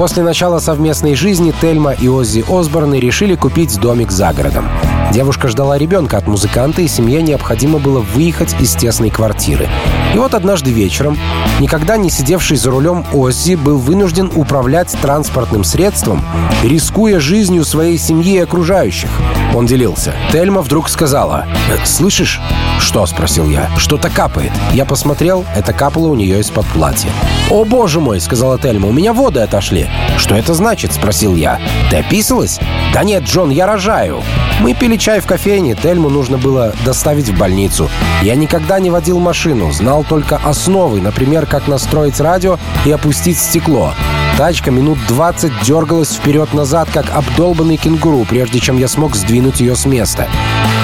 После 0.00 0.22
начала 0.22 0.60
совместной 0.60 1.14
жизни 1.14 1.52
Тельма 1.60 1.92
и 1.92 2.08
Оззи 2.08 2.42
Осборны 2.48 2.98
решили 2.98 3.34
купить 3.34 3.78
домик 3.78 4.10
за 4.10 4.32
городом. 4.32 4.66
Девушка 5.12 5.46
ждала 5.46 5.76
ребенка 5.76 6.16
от 6.16 6.26
музыканта, 6.26 6.80
и 6.80 6.88
семье 6.88 7.20
необходимо 7.20 7.78
было 7.78 8.00
выехать 8.00 8.58
из 8.58 8.74
тесной 8.74 9.10
квартиры. 9.10 9.68
И 10.14 10.18
вот 10.18 10.32
однажды 10.32 10.70
вечером, 10.70 11.18
никогда 11.60 11.98
не 11.98 12.08
сидевший 12.08 12.56
за 12.56 12.70
рулем 12.70 13.04
Оззи 13.12 13.56
был 13.56 13.76
вынужден 13.76 14.32
управлять 14.34 14.96
транспортным 15.02 15.64
средством, 15.64 16.24
рискуя 16.64 17.20
жизнью 17.20 17.66
своей 17.66 17.98
семьи 17.98 18.36
и 18.36 18.38
окружающих. 18.38 19.10
Он 19.54 19.66
делился. 19.66 20.14
Тельма 20.32 20.62
вдруг 20.62 20.88
сказала, 20.88 21.46
«Э, 21.70 21.84
«Слышишь?» 21.84 22.40
«Что?»— 22.78 23.04
спросил 23.06 23.48
я. 23.48 23.68
«Что-то 23.76 24.08
капает». 24.08 24.52
Я 24.72 24.84
посмотрел, 24.84 25.44
это 25.54 25.72
капало 25.72 26.08
у 26.08 26.14
нее 26.14 26.40
из-под 26.40 26.66
платья. 26.66 27.10
«О, 27.50 27.64
боже 27.64 28.00
мой!»— 28.00 28.20
сказала 28.20 28.58
Тельма. 28.58 28.88
«У 28.88 28.92
меня 28.92 29.12
воды 29.12 29.40
отошли». 29.40 29.88
«Что 30.18 30.34
это 30.36 30.54
значит?»— 30.54 30.92
спросил 30.94 31.34
я. 31.34 31.60
«Ты 31.90 31.96
описалась?» 31.96 32.60
«Да 32.94 33.02
нет, 33.02 33.24
Джон, 33.24 33.50
я 33.50 33.66
рожаю». 33.66 34.22
Мы 34.60 34.74
пили 34.74 34.96
чай 34.96 35.20
в 35.20 35.26
кофейне, 35.26 35.74
Тельму 35.74 36.10
нужно 36.10 36.36
было 36.36 36.74
доставить 36.84 37.30
в 37.30 37.38
больницу. 37.38 37.88
Я 38.22 38.34
никогда 38.34 38.78
не 38.78 38.90
водил 38.90 39.18
машину, 39.18 39.72
знал 39.72 40.04
только 40.04 40.36
основы, 40.36 41.00
например, 41.00 41.46
как 41.46 41.66
настроить 41.66 42.20
радио 42.20 42.58
и 42.84 42.90
опустить 42.90 43.38
стекло. 43.38 43.94
Тачка 44.40 44.70
минут 44.70 44.96
20 45.06 45.52
дергалась 45.64 46.14
вперед-назад, 46.14 46.88
как 46.90 47.10
обдолбанный 47.10 47.76
кенгуру, 47.76 48.24
прежде 48.24 48.58
чем 48.58 48.78
я 48.78 48.88
смог 48.88 49.14
сдвинуть 49.14 49.60
ее 49.60 49.76
с 49.76 49.84
места. 49.84 50.30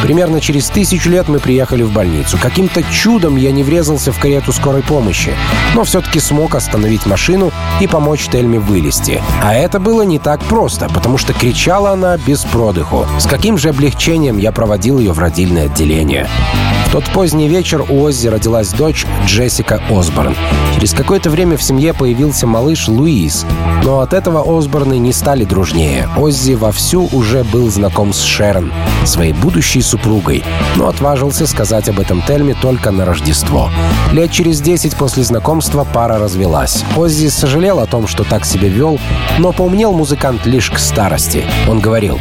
Примерно 0.02 0.40
через 0.40 0.68
тысячу 0.68 1.10
лет 1.10 1.28
мы 1.28 1.38
приехали 1.38 1.82
в 1.82 1.92
больницу. 1.92 2.38
Каким-то 2.40 2.82
чудом 2.84 3.36
я 3.36 3.50
не 3.50 3.62
врезался 3.62 4.12
в 4.12 4.18
карету 4.18 4.52
скорой 4.52 4.82
помощи, 4.82 5.32
но 5.74 5.84
все-таки 5.84 6.20
смог 6.20 6.54
остановить 6.54 7.06
машину 7.06 7.52
и 7.80 7.86
помочь 7.86 8.28
Тельме 8.28 8.58
вылезти. 8.58 9.22
А 9.42 9.54
это 9.54 9.80
было 9.80 10.02
не 10.02 10.18
так 10.18 10.40
просто, 10.44 10.88
потому 10.88 11.18
что 11.18 11.32
кричала 11.32 11.92
она 11.92 12.16
без 12.16 12.44
продыху. 12.44 13.06
С 13.18 13.26
каким 13.26 13.58
же 13.58 13.70
облегчением 13.70 14.38
я 14.38 14.52
проводил 14.52 14.98
ее 14.98 15.12
в 15.12 15.18
родильное 15.18 15.66
отделение. 15.66 16.28
В 16.86 16.92
тот 16.92 17.04
поздний 17.06 17.48
вечер 17.48 17.84
у 17.88 18.02
Оззи 18.02 18.28
родилась 18.28 18.70
дочь 18.70 19.06
Джессика 19.26 19.82
Осборн. 19.90 20.36
Через 20.76 20.92
какое-то 20.92 21.30
время 21.30 21.56
в 21.56 21.62
семье 21.62 21.92
появился 21.92 22.46
малыш 22.46 22.86
Луис, 22.86 23.44
но 23.82 24.00
от 24.00 24.12
этого 24.12 24.56
Осборны 24.56 24.98
не 24.98 25.12
стали 25.12 25.44
дружнее. 25.44 26.08
Оззи 26.16 26.52
вовсю 26.52 27.08
уже 27.12 27.42
был 27.42 27.68
знаком 27.70 28.12
с 28.12 28.22
Шерон, 28.22 28.72
своей 29.04 29.32
будущей 29.32 29.82
супругой, 29.86 30.44
но 30.76 30.88
отважился 30.88 31.46
сказать 31.46 31.88
об 31.88 32.00
этом 32.00 32.22
Тельме 32.22 32.54
только 32.54 32.90
на 32.90 33.04
Рождество. 33.04 33.70
Лет 34.12 34.30
через 34.30 34.60
десять 34.60 34.96
после 34.96 35.22
знакомства 35.22 35.84
пара 35.84 36.18
развелась. 36.18 36.84
Оззи 36.96 37.28
сожалел 37.28 37.78
о 37.78 37.86
том, 37.86 38.06
что 38.06 38.24
так 38.24 38.44
себя 38.44 38.68
вел, 38.68 38.98
но 39.38 39.52
поумнел 39.52 39.92
музыкант 39.92 40.44
лишь 40.44 40.70
к 40.70 40.78
старости. 40.78 41.44
Он 41.68 41.80
говорил, 41.80 42.18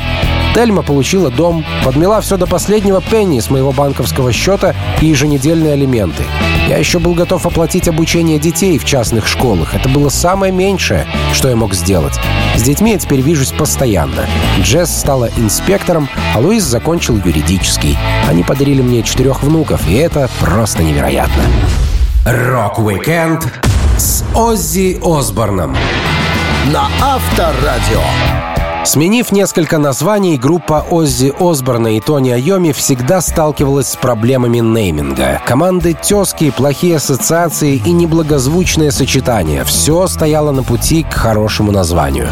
Тельма 0.55 0.83
получила 0.83 1.29
дом, 1.29 1.65
подмела 1.83 2.21
все 2.21 2.37
до 2.37 2.47
последнего 2.47 3.01
пенни 3.01 3.41
с 3.41 3.49
моего 3.49 3.73
банковского 3.73 4.31
счета 4.31 4.73
и 5.01 5.07
еженедельные 5.07 5.73
алименты. 5.73 6.23
Я 6.69 6.77
еще 6.77 6.99
был 6.99 7.13
готов 7.13 7.45
оплатить 7.45 7.89
обучение 7.89 8.39
детей 8.39 8.77
в 8.77 8.85
частных 8.85 9.27
школах. 9.27 9.75
Это 9.75 9.89
было 9.89 10.07
самое 10.07 10.53
меньшее, 10.53 11.07
что 11.33 11.49
я 11.49 11.57
мог 11.57 11.73
сделать. 11.73 12.17
С 12.55 12.61
детьми 12.61 12.93
я 12.93 12.97
теперь 12.97 13.19
вижусь 13.19 13.51
постоянно. 13.51 14.25
Джесс 14.61 14.89
стала 14.97 15.29
инспектором, 15.35 16.09
а 16.33 16.39
Луис 16.39 16.63
закончил 16.63 17.17
юридический. 17.55 17.97
Они 18.27 18.43
подарили 18.43 18.81
мне 18.81 19.03
четырех 19.03 19.43
внуков, 19.43 19.87
и 19.87 19.95
это 19.95 20.29
просто 20.39 20.83
невероятно. 20.83 21.43
Рок-викенд 22.25 23.47
с 23.97 24.23
Оззи 24.33 24.99
Осборном 25.03 25.75
на 26.71 26.87
Авторадио. 27.01 28.54
Сменив 28.85 29.31
несколько 29.31 29.79
названий, 29.79 30.37
группа 30.37 30.85
Оззи 30.91 31.33
Осборна 31.39 31.97
и 31.97 31.99
Тони 31.99 32.29
Айоми 32.29 32.71
всегда 32.71 33.19
сталкивалась 33.19 33.89
с 33.89 33.95
проблемами 33.95 34.59
нейминга. 34.59 35.41
Команды-тезки, 35.47 36.51
плохие 36.51 36.97
ассоциации 36.97 37.81
и 37.83 37.91
неблагозвучное 37.91 38.91
сочетание— 38.91 39.63
все 39.65 40.05
стояло 40.05 40.51
на 40.51 40.61
пути 40.61 41.01
к 41.01 41.15
хорошему 41.15 41.71
названию. 41.71 42.29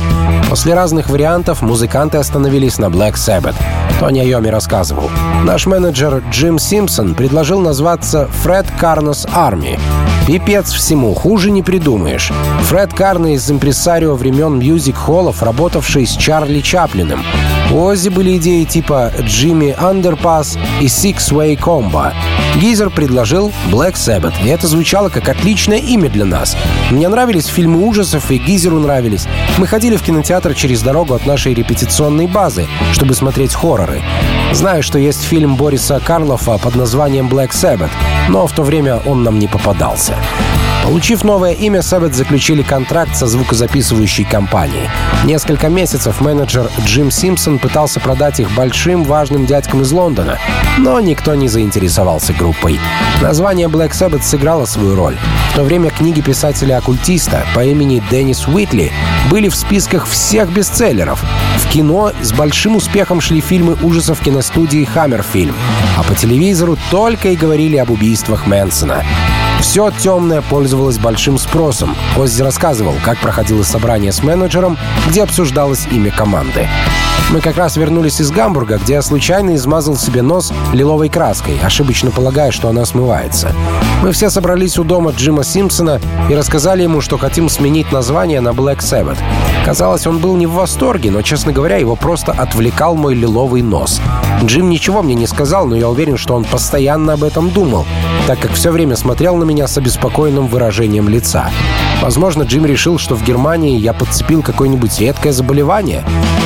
После 0.47 0.75
разных 0.75 1.09
вариантов 1.09 1.63
музыканты 1.63 2.19
остановились 2.19 2.77
на 2.77 2.85
Black 2.85 3.15
Sabbath. 3.15 3.55
Тони 3.99 4.19
Айоми 4.19 4.49
рассказывал. 4.49 5.09
Наш 5.43 5.65
менеджер 5.65 6.23
Джим 6.29 6.59
Симпсон 6.59 7.15
предложил 7.15 7.61
назваться 7.61 8.27
Fred 8.43 8.67
Karno's 8.79 9.25
Army. 9.33 9.79
Пипец 10.25 10.71
всему, 10.71 11.13
хуже 11.13 11.51
не 11.51 11.61
придумаешь. 11.61 12.31
Фред 12.61 12.93
Карно 12.93 13.33
из 13.33 13.51
импресарио 13.51 14.15
времен 14.15 14.57
мьюзик-холлов, 14.57 15.43
работавший 15.43 16.07
с 16.07 16.15
Чарли 16.43 16.59
Чаплиным. 16.59 17.23
У 17.71 17.77
Оззи 17.77 18.09
были 18.09 18.35
идеи 18.35 18.65
типа 18.65 19.13
Jimmy 19.21 19.73
Underpass 19.77 20.57
и 20.81 20.87
Six 20.87 21.31
Way 21.31 21.57
Combo. 21.57 22.11
Гизер 22.57 22.89
предложил 22.89 23.53
Black 23.71 23.93
Sabbath, 23.93 24.33
и 24.43 24.49
это 24.49 24.67
звучало 24.67 25.07
как 25.07 25.29
отличное 25.29 25.77
имя 25.77 26.09
для 26.09 26.25
нас. 26.25 26.57
Мне 26.91 27.07
нравились 27.07 27.45
фильмы 27.45 27.87
ужасов, 27.87 28.29
и 28.29 28.37
Гизеру 28.37 28.79
нравились. 28.79 29.25
Мы 29.57 29.67
ходили 29.67 29.95
в 29.95 30.01
кинотеатр 30.01 30.53
через 30.53 30.81
дорогу 30.81 31.13
от 31.13 31.25
нашей 31.25 31.53
репетиционной 31.53 32.27
базы, 32.27 32.67
чтобы 32.91 33.13
смотреть 33.13 33.53
хорроры. 33.53 34.01
Знаю, 34.51 34.83
что 34.83 34.99
есть 34.99 35.23
фильм 35.23 35.55
Бориса 35.55 36.01
Карлофа 36.03 36.57
под 36.57 36.75
названием 36.75 37.29
Black 37.29 37.51
Sabbath, 37.51 37.91
но 38.27 38.47
в 38.47 38.51
то 38.51 38.63
время 38.63 38.99
он 39.05 39.23
нам 39.23 39.39
не 39.39 39.47
попадался. 39.47 40.17
Получив 40.83 41.23
новое 41.23 41.53
имя, 41.53 41.79
Sabbath 41.79 42.11
заключили 42.11 42.61
контракт 42.61 43.15
со 43.15 43.25
звукозаписывающей 43.25 44.25
компанией. 44.25 44.89
Несколько 45.23 45.69
месяцев 45.69 46.19
менеджер 46.19 46.69
Джим 46.85 47.09
Симпсон 47.09 47.57
пытался 47.57 48.01
продать 48.01 48.41
их 48.41 48.51
большим 48.51 49.05
важным 49.05 49.45
дядькам 49.45 49.81
из 49.81 49.91
Лондона, 49.93 50.37
но 50.77 50.99
никто 50.99 51.35
не 51.35 51.47
заинтересовался 51.47 52.33
группой. 52.33 52.81
Название 53.21 53.69
Black 53.69 53.91
Sabbath 53.91 54.23
сыграло 54.23 54.65
свою 54.65 54.95
роль. 54.95 55.17
В 55.53 55.55
то 55.55 55.63
время 55.63 55.89
книги 55.89 56.19
писателя-оккультиста 56.19 57.45
по 57.55 57.63
имени 57.63 58.03
Деннис 58.11 58.45
Уитли 58.45 58.91
были 59.31 59.47
в 59.47 59.55
списках 59.55 60.05
всех 60.05 60.51
бестселлеров. 60.51 61.23
В 61.59 61.69
кино 61.69 62.11
с 62.21 62.33
большим 62.33 62.75
успехом 62.75 63.21
шли 63.21 63.39
фильмы 63.39 63.77
ужасов 63.81 64.19
киностудии 64.19 64.87
Hammerfilm, 64.93 65.53
а 65.97 66.03
по 66.03 66.13
телевизору 66.13 66.77
только 66.91 67.29
и 67.29 67.37
говорили 67.37 67.77
об 67.77 67.89
убийствах 67.89 68.47
Мэнсона. 68.47 69.05
Все 69.63 69.89
темное 69.91 70.41
пользовалось 70.41 70.99
большим 70.99 71.37
спросом. 71.37 71.95
Оззи 72.17 72.43
рассказывал, 72.43 72.95
как 73.03 73.17
проходило 73.19 73.63
собрание 73.63 74.11
с 74.11 74.21
менеджером, 74.21 74.77
где 75.07 75.23
обсуждалось 75.23 75.87
имя 75.89 76.11
команды. 76.11 76.67
Мы 77.31 77.41
как 77.41 77.57
раз 77.57 77.77
вернулись 77.77 78.21
из 78.21 78.31
Гамбурга, 78.31 78.77
где 78.77 78.93
я 78.93 79.01
случайно 79.01 79.55
измазал 79.55 79.95
себе 79.95 80.21
нос 80.21 80.53
лиловой 80.71 81.09
краской, 81.09 81.57
ошибочно 81.63 82.11
полагая, 82.11 82.51
что 82.51 82.69
она 82.69 82.85
смывается. 82.85 83.51
Мы 84.03 84.11
все 84.11 84.29
собрались 84.29 84.77
у 84.77 84.83
дома 84.83 85.11
Джима 85.11 85.43
Симпсона 85.43 85.99
и 86.29 86.35
рассказали 86.35 86.83
ему, 86.83 87.01
что 87.01 87.17
хотим 87.17 87.49
сменить 87.49 87.91
название 87.91 88.41
на 88.41 88.49
Black 88.49 88.79
Sabbath. 88.79 89.17
Казалось, 89.65 90.05
он 90.05 90.19
был 90.19 90.35
не 90.35 90.45
в 90.45 90.51
восторге, 90.51 91.09
но, 91.09 91.21
честно 91.21 91.53
говоря, 91.53 91.77
его 91.77 91.95
просто 91.95 92.33
отвлекал 92.33 92.95
мой 92.95 93.15
лиловый 93.15 93.61
нос. 93.61 94.01
Джим 94.43 94.69
ничего 94.69 95.01
мне 95.01 95.15
не 95.15 95.25
сказал, 95.25 95.65
но 95.67 95.75
я 95.75 95.87
уверен, 95.87 96.17
что 96.17 96.35
он 96.35 96.43
постоянно 96.43 97.13
об 97.13 97.23
этом 97.23 97.49
думал, 97.49 97.85
так 98.27 98.39
как 98.39 98.51
все 98.51 98.71
время 98.71 98.97
смотрел 98.97 99.37
на 99.37 99.45
меня 99.45 99.67
с 99.67 99.77
обеспокоенным 99.77 100.47
выражением 100.47 101.07
лица. 101.07 101.49
Возможно, 102.01 102.43
Джим 102.43 102.65
решил, 102.65 102.97
что 102.97 103.15
в 103.15 103.23
Германии 103.23 103.77
я 103.77 103.93
подцепил 103.93 104.41
какое-нибудь 104.41 104.99
редкое 104.99 105.31
заболевание. 105.31 106.03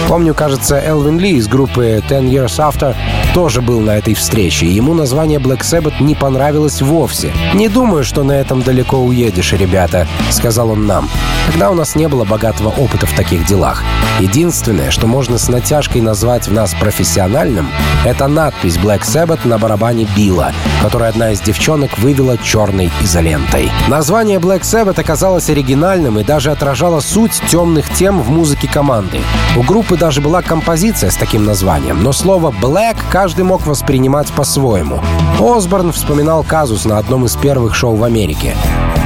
Помню, 0.07 0.35
кажется, 0.35 0.66
Элвин 0.75 1.19
Ли 1.19 1.31
из 1.37 1.47
группы 1.47 2.03
Ten 2.09 2.29
Years 2.29 2.57
After 2.57 2.95
тоже 3.33 3.61
был 3.61 3.79
на 3.79 3.97
этой 3.97 4.13
встрече, 4.13 4.67
ему 4.67 4.93
название 4.93 5.39
Black 5.39 5.61
Sabbath 5.61 6.01
не 6.01 6.15
понравилось 6.15 6.81
вовсе. 6.81 7.31
«Не 7.53 7.69
думаю, 7.69 8.03
что 8.03 8.23
на 8.23 8.33
этом 8.33 8.61
далеко 8.61 8.97
уедешь, 8.97 9.53
ребята»,— 9.53 10.07
сказал 10.31 10.71
он 10.71 10.85
нам. 10.85 11.09
Тогда 11.47 11.71
у 11.71 11.73
нас 11.73 11.95
не 11.95 12.07
было 12.07 12.25
богатого 12.25 12.69
опыта 12.69 13.05
в 13.05 13.13
таких 13.13 13.45
делах. 13.45 13.83
Единственное, 14.19 14.91
что 14.91 15.07
можно 15.07 15.37
с 15.37 15.47
натяжкой 15.47 16.01
назвать 16.01 16.47
в 16.47 16.51
нас 16.51 16.73
профессиональным, 16.73 17.69
это 18.05 18.27
надпись 18.27 18.77
Black 18.77 19.01
Sabbath 19.03 19.47
на 19.47 19.57
барабане 19.57 20.07
Билла, 20.15 20.51
которую 20.81 21.09
одна 21.09 21.31
из 21.31 21.39
девчонок 21.39 21.97
вывела 21.99 22.37
черной 22.37 22.91
изолентой. 23.01 23.71
Название 23.87 24.39
Black 24.39 24.61
Sabbath 24.61 24.99
оказалось 24.99 25.49
оригинальным 25.49 26.19
и 26.19 26.23
даже 26.23 26.51
отражало 26.51 26.99
суть 26.99 27.41
темных 27.49 27.89
тем 27.93 28.21
в 28.21 28.29
музыке 28.29 28.67
команды. 28.67 29.21
У 29.55 29.63
группы 29.63 29.95
даже 29.95 30.19
была 30.19 30.41
композиция 30.57 31.11
с 31.11 31.15
таким 31.15 31.45
названием, 31.45 32.01
но 32.01 32.11
слово 32.11 32.51
«black» 32.51 32.97
каждый 33.11 33.45
мог 33.45 33.67
воспринимать 33.67 34.31
по-своему. 34.31 34.99
Осборн 35.39 35.91
вспоминал 35.91 36.43
казус 36.43 36.85
на 36.85 36.97
одном 36.97 37.25
из 37.25 37.35
первых 37.35 37.75
шоу 37.75 37.95
в 37.95 38.03
Америке. 38.03 38.55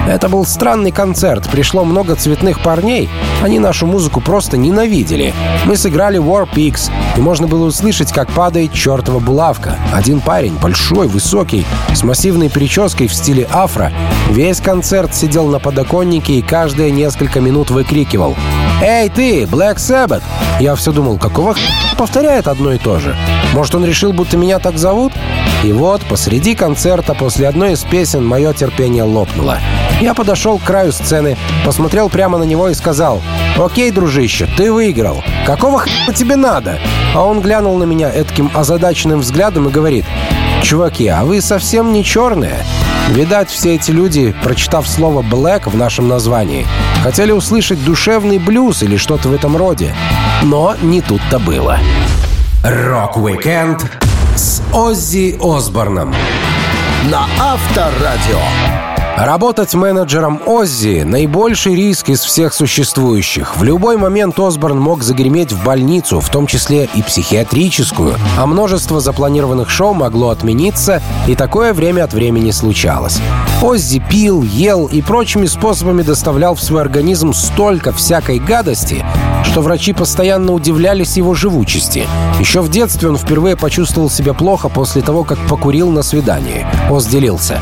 Это 0.08 0.30
был 0.30 0.46
странный 0.46 0.92
концерт, 0.92 1.50
пришло 1.52 1.84
много 1.84 2.16
цветных 2.16 2.62
парней, 2.62 3.10
они 3.44 3.60
нашу 3.60 3.86
музыку 3.86 4.22
просто 4.22 4.56
ненавидели. 4.56 5.34
Мы 5.66 5.76
сыграли 5.76 6.20
War 6.20 6.48
Pigs, 6.50 6.90
и 7.22 7.24
можно 7.24 7.48
было 7.48 7.68
услышать, 7.68 8.12
как 8.12 8.32
падает 8.32 8.74
чертова 8.74 9.20
булавка. 9.20 9.78
Один 9.94 10.22
парень, 10.22 10.58
большой, 10.60 11.08
высокий, 11.08 11.66
с 11.94 12.04
массивной 12.04 12.50
прической 12.50 13.08
в 13.08 13.14
стиле 13.14 13.48
афро, 13.52 13.94
весь 14.32 14.60
концерт 14.60 15.14
сидел 15.14 15.46
на 15.48 15.60
подоконнике 15.60 16.34
и 16.34 16.42
каждые 16.42 16.90
несколько 16.90 17.40
минут 17.40 17.70
выкрикивал 17.70 18.36
«Эй 18.82 19.08
ты, 19.10 19.44
Black 19.44 19.76
Sabbath!» 19.76 20.24
Я 20.60 20.74
все 20.74 20.92
думал, 20.92 21.20
какого 21.20 21.54
х... 21.54 21.60
повторяет 21.96 22.48
одно 22.48 22.74
и 22.74 22.80
то 22.80 23.00
же? 23.00 23.16
Может, 23.54 23.76
он 23.76 23.86
решил, 23.86 24.14
будто 24.14 24.36
меня 24.36 24.58
так 24.58 24.80
зовут? 24.80 25.14
И 25.64 25.72
вот, 25.72 26.02
посреди 26.10 26.56
концерта, 26.56 27.14
после 27.14 27.48
одной 27.48 27.74
из 27.74 27.84
песен, 27.84 28.26
мое 28.26 28.52
терпение 28.54 29.04
лопнуло. 29.04 29.60
Я 30.02 30.16
подошел 30.16 30.58
к 30.58 30.64
краю 30.64 30.92
сцены, 30.92 31.38
посмотрел 31.64 32.10
прямо 32.10 32.40
на 32.40 32.44
него 32.44 32.70
и 32.70 32.74
сказал, 32.74 33.22
«Окей, 33.56 33.92
дружище, 33.92 34.50
ты 34.58 34.74
выиграл. 34.74 35.24
Какого 35.46 35.78
х**а 35.78 36.12
тебе 36.12 36.36
надо?» 36.36 36.80
А 37.14 37.24
он 37.24 37.40
глянул 37.40 37.78
на 37.78 37.84
меня 37.84 38.10
таким 38.10 38.50
озадаченным 38.52 39.20
взглядом 39.20 39.70
и 39.70 39.72
говорит, 39.72 40.06
«Чуваки, 40.64 41.08
а 41.08 41.24
вы 41.24 41.40
совсем 41.40 41.94
не 41.94 42.04
черные?» 42.04 42.66
Видать, 43.10 43.52
все 43.52 43.76
эти 43.76 43.92
люди, 43.92 44.34
прочитав 44.44 44.88
слово 44.88 45.22
«black» 45.22 45.70
в 45.70 45.76
нашем 45.76 46.08
названии, 46.08 46.66
хотели 47.04 47.32
услышать 47.32 47.84
душевный 47.86 48.40
блюз 48.40 48.82
или 48.82 48.98
что-то 48.98 49.30
в 49.30 49.34
этом 49.34 49.56
роде. 49.56 49.94
Но 50.42 50.76
не 50.82 51.02
тут-то 51.02 51.38
было. 51.38 51.78
Рок-викенд 52.64 53.86
с 54.36 54.64
Оззи 54.74 55.38
Осборном 55.40 56.16
на 57.04 57.28
Авторадио. 57.40 58.91
Работать 59.24 59.76
менеджером 59.76 60.42
Оззи– 60.48 61.04
наибольший 61.06 61.76
риск 61.76 62.10
из 62.10 62.22
всех 62.22 62.56
существующих. 62.56 63.56
В 63.56 63.62
любой 63.62 63.96
момент 63.96 64.40
Осборн 64.40 64.80
мог 64.80 65.04
загреметь 65.04 65.52
в 65.52 65.64
больницу, 65.64 66.20
в 66.20 66.30
том 66.32 66.48
числе 66.48 66.90
и 66.96 67.04
психиатрическую, 67.04 68.16
а 68.36 68.48
множество 68.48 69.00
запланированных 69.00 69.70
шоу 69.70 69.94
могло 69.94 70.30
отмениться, 70.30 71.04
и 71.28 71.36
такое 71.36 71.74
время 71.74 72.06
от 72.06 72.14
времени 72.14 72.50
случалось. 72.50 73.20
Оззи 73.62 74.02
пил, 74.10 74.42
ел 74.42 74.88
и 74.88 75.04
прочими 75.04 75.46
способами 75.46 76.02
доставлял 76.02 76.56
в 76.56 76.64
свой 76.64 76.82
организм 76.82 77.32
столько 77.34 77.94
всякой 77.94 78.40
гадости, 78.40 79.06
что 79.44 79.62
врачи 79.62 79.94
постоянно 79.94 80.54
удивлялись 80.54 81.18
его 81.18 81.34
живучести. 81.34 82.08
Еще 82.40 82.62
в 82.62 82.70
детстве 82.70 83.10
он 83.10 83.18
впервые 83.18 83.56
почувствовал 83.56 84.10
себя 84.10 84.34
плохо 84.34 84.70
после 84.70 85.02
того, 85.02 85.24
как 85.24 85.38
покурил 85.48 85.92
на 85.92 86.04
свидании. 86.04 86.66
Оз 86.90 87.06
делился. 87.06 87.60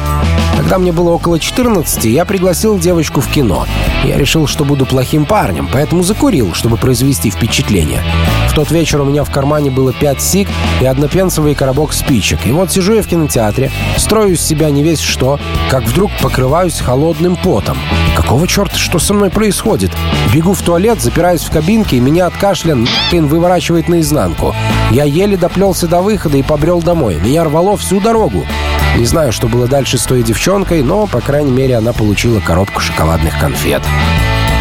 Когда 0.58 0.78
мне 0.78 0.92
было 0.92 1.12
около 1.12 1.39
14, 1.39 2.06
я 2.06 2.26
пригласил 2.26 2.78
девочку 2.78 3.22
в 3.22 3.28
кино. 3.28 3.65
Я 4.04 4.18
решил, 4.18 4.46
что 4.46 4.65
буду 4.65 4.86
плохим 4.86 5.26
парнем, 5.26 5.70
поэтому 5.72 6.04
закурил, 6.04 6.54
чтобы 6.54 6.78
произвести 6.78 7.30
впечатление. 7.32 8.04
Тот 8.60 8.72
вечер 8.72 9.00
у 9.00 9.06
меня 9.06 9.24
в 9.24 9.32
кармане 9.32 9.72
было 9.72 9.93
5 9.93 10.22
сиг 10.22 10.50
и 10.82 10.86
однопенсовый 10.86 11.56
коробок 11.56 11.93
спичек. 11.93 12.45
И 12.45 12.52
вот 12.52 12.69
сижу 12.69 12.93
я 12.93 13.02
в 13.02 13.08
кинотеатре, 13.08 13.72
строю 13.95 14.34
из 14.34 14.41
себя 14.41 14.69
не 14.69 14.84
весь 14.84 15.00
что, 15.00 15.39
как 15.69 15.86
вдруг 15.86 16.12
покрываюсь 16.22 16.82
холодным 16.82 17.38
потом. 17.38 17.78
Какого 18.17 18.50
черта, 18.50 18.76
что 18.76 19.00
со 19.00 19.13
мной 19.13 19.30
происходит? 19.30 19.91
Бегу 20.34 20.52
в 20.52 20.62
туалет, 20.62 21.00
запираюсь 21.00 21.43
в 21.43 21.52
кабинке, 21.52 21.95
и 21.95 22.02
меня 22.02 22.26
от 22.26 22.36
кашля 22.36 22.76
нахрен 22.76 23.28
выворачивает 23.28 23.88
наизнанку. 23.88 24.54
Я 24.91 25.06
еле 25.06 25.38
доплелся 25.38 25.88
до 25.88 26.02
выхода 26.02 26.38
и 26.38 26.43
побрел 26.43 26.82
домой. 26.82 27.15
Меня 27.15 27.45
рвало 27.45 27.78
всю 27.78 28.02
дорогу. 28.02 28.45
Не 28.98 29.06
знаю, 29.06 29.32
что 29.32 29.48
было 29.48 29.67
дальше 29.67 29.98
с 29.98 30.04
той 30.04 30.22
девчонкой, 30.22 30.84
но, 30.84 31.08
по 31.08 31.22
крайней 31.22 31.54
мере, 31.54 31.78
она 31.78 31.93
получила 31.93 32.41
коробку 32.41 32.82
шоколадных 32.82 33.39
конфет. 33.39 33.84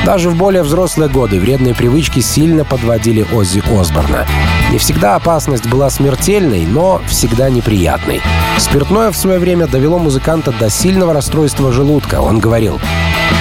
Даже 0.05 0.31
в 0.31 0.37
более 0.37 0.63
взрослые 0.63 1.11
годы 1.11 1.39
вредные 1.39 1.75
привычки 1.75 2.21
сильно 2.21 2.65
подводили 2.65 3.27
Оззи 3.33 3.63
Осборна. 3.79 4.27
Не 4.71 4.79
всегда 4.79 5.17
опасность 5.17 5.67
была 5.67 5.91
смертельной, 5.91 6.65
но 6.67 7.01
всегда 7.07 7.51
неприятной. 7.51 8.21
Спиртное 8.59 9.11
в 9.11 9.17
свое 9.17 9.39
время 9.39 9.67
довело 9.67 9.99
музыканта 9.99 10.53
до 10.53 10.71
сильного 10.71 11.13
расстройства 11.13 11.73
желудка. 11.73 12.21
Он 12.21 12.39
говорил, 12.39 12.81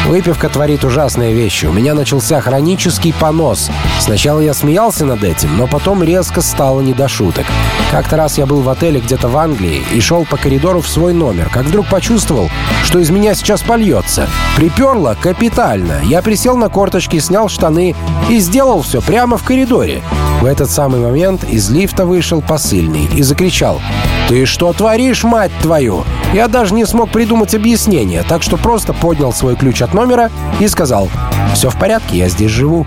Выпивка 0.07 0.47
творит 0.47 0.85
ужасные 0.85 1.33
вещи. 1.33 1.65
У 1.65 1.73
меня 1.73 1.93
начался 1.93 2.39
хронический 2.39 3.11
понос. 3.11 3.69
Сначала 3.99 4.39
я 4.39 4.53
смеялся 4.53 5.05
над 5.05 5.21
этим, 5.21 5.57
но 5.57 5.67
потом 5.67 6.01
резко 6.01 6.39
стало 6.39 6.79
не 6.79 6.93
до 6.93 7.09
шуток. 7.09 7.45
Как-то 7.91 8.15
раз 8.15 8.37
я 8.37 8.45
был 8.45 8.61
в 8.61 8.69
отеле 8.69 9.01
где-то 9.01 9.27
в 9.27 9.35
Англии 9.35 9.83
и 9.93 9.99
шел 9.99 10.25
по 10.25 10.37
коридору 10.37 10.79
в 10.79 10.87
свой 10.87 11.13
номер, 11.13 11.49
как 11.51 11.65
вдруг 11.65 11.87
почувствовал, 11.87 12.49
что 12.85 12.99
из 12.99 13.09
меня 13.09 13.35
сейчас 13.35 13.61
польется. 13.61 14.29
Приперло 14.55 15.17
капитально. 15.19 15.99
Я 16.05 16.21
присел 16.21 16.55
на 16.55 16.69
корточки, 16.69 17.19
снял 17.19 17.49
штаны 17.49 17.93
и 18.29 18.39
сделал 18.39 18.83
все 18.83 19.01
прямо 19.01 19.37
в 19.37 19.43
коридоре. 19.43 20.01
В 20.39 20.45
этот 20.45 20.71
самый 20.71 21.01
момент 21.01 21.43
из 21.43 21.69
лифта 21.69 22.05
вышел 22.05 22.41
посыльный 22.41 23.09
и 23.13 23.23
закричал 23.23 23.81
«Ты 24.29 24.45
что 24.45 24.71
творишь, 24.71 25.25
мать 25.25 25.51
твою?» 25.61 26.05
Я 26.33 26.47
даже 26.47 26.73
не 26.73 26.85
смог 26.85 27.09
придумать 27.09 27.55
объяснение, 27.55 28.23
так 28.27 28.43
что 28.43 28.57
просто 28.57 28.93
поднял 28.93 29.31
свой 29.31 29.55
ключ 29.55 29.81
от 29.81 29.93
номера 29.93 30.29
и 30.59 30.67
сказал 30.67 31.09
«Все 31.53 31.69
в 31.69 31.77
порядке, 31.77 32.17
я 32.17 32.29
здесь 32.29 32.51
живу». 32.51 32.85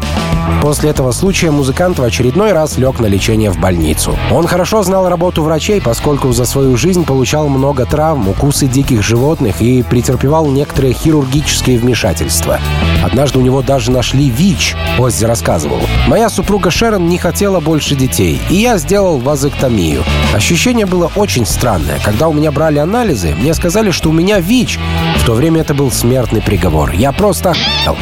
После 0.62 0.90
этого 0.90 1.12
случая 1.12 1.50
музыкант 1.50 1.98
в 1.98 2.02
очередной 2.02 2.52
раз 2.52 2.78
лег 2.78 3.00
на 3.00 3.06
лечение 3.06 3.50
в 3.50 3.58
больницу. 3.58 4.16
Он 4.30 4.46
хорошо 4.46 4.82
знал 4.82 5.08
работу 5.08 5.42
врачей, 5.42 5.80
поскольку 5.80 6.32
за 6.32 6.44
свою 6.44 6.76
жизнь 6.76 7.04
получал 7.04 7.48
много 7.48 7.86
травм, 7.86 8.28
укусы 8.28 8.66
диких 8.66 9.02
животных 9.02 9.62
и 9.62 9.82
претерпевал 9.82 10.46
некоторые 10.46 10.92
хирургические 10.92 11.78
вмешательства. 11.78 12.58
Однажды 13.02 13.38
у 13.38 13.42
него 13.42 13.62
даже 13.62 13.90
нашли 13.90 14.28
ВИЧ, 14.28 14.76
Оззи 14.98 15.24
рассказывал. 15.24 15.80
«Моя 16.06 16.28
супруга 16.28 16.70
Шерон 16.70 17.08
не 17.08 17.18
хотела 17.18 17.60
больше 17.60 17.94
детей, 17.94 18.40
и 18.50 18.56
я 18.56 18.76
сделал 18.78 19.18
вазоктомию. 19.18 20.04
Ощущение 20.34 20.86
было 20.86 21.10
очень 21.16 21.46
странное. 21.46 21.98
Когда 22.04 22.28
у 22.28 22.32
меня 22.32 22.52
брали 22.52 22.78
анализы, 22.78 23.34
мне 23.34 23.54
сказали, 23.54 23.90
что 23.90 24.10
у 24.10 24.12
меня 24.12 24.40
ВИЧ. 24.40 24.78
В 25.16 25.24
то 25.24 25.32
время 25.34 25.62
это 25.62 25.74
был 25.74 25.90
смертный 25.90 26.42
приговор. 26.42 26.92
Я 26.92 27.12
просто 27.12 27.50
охуел. 27.50 27.96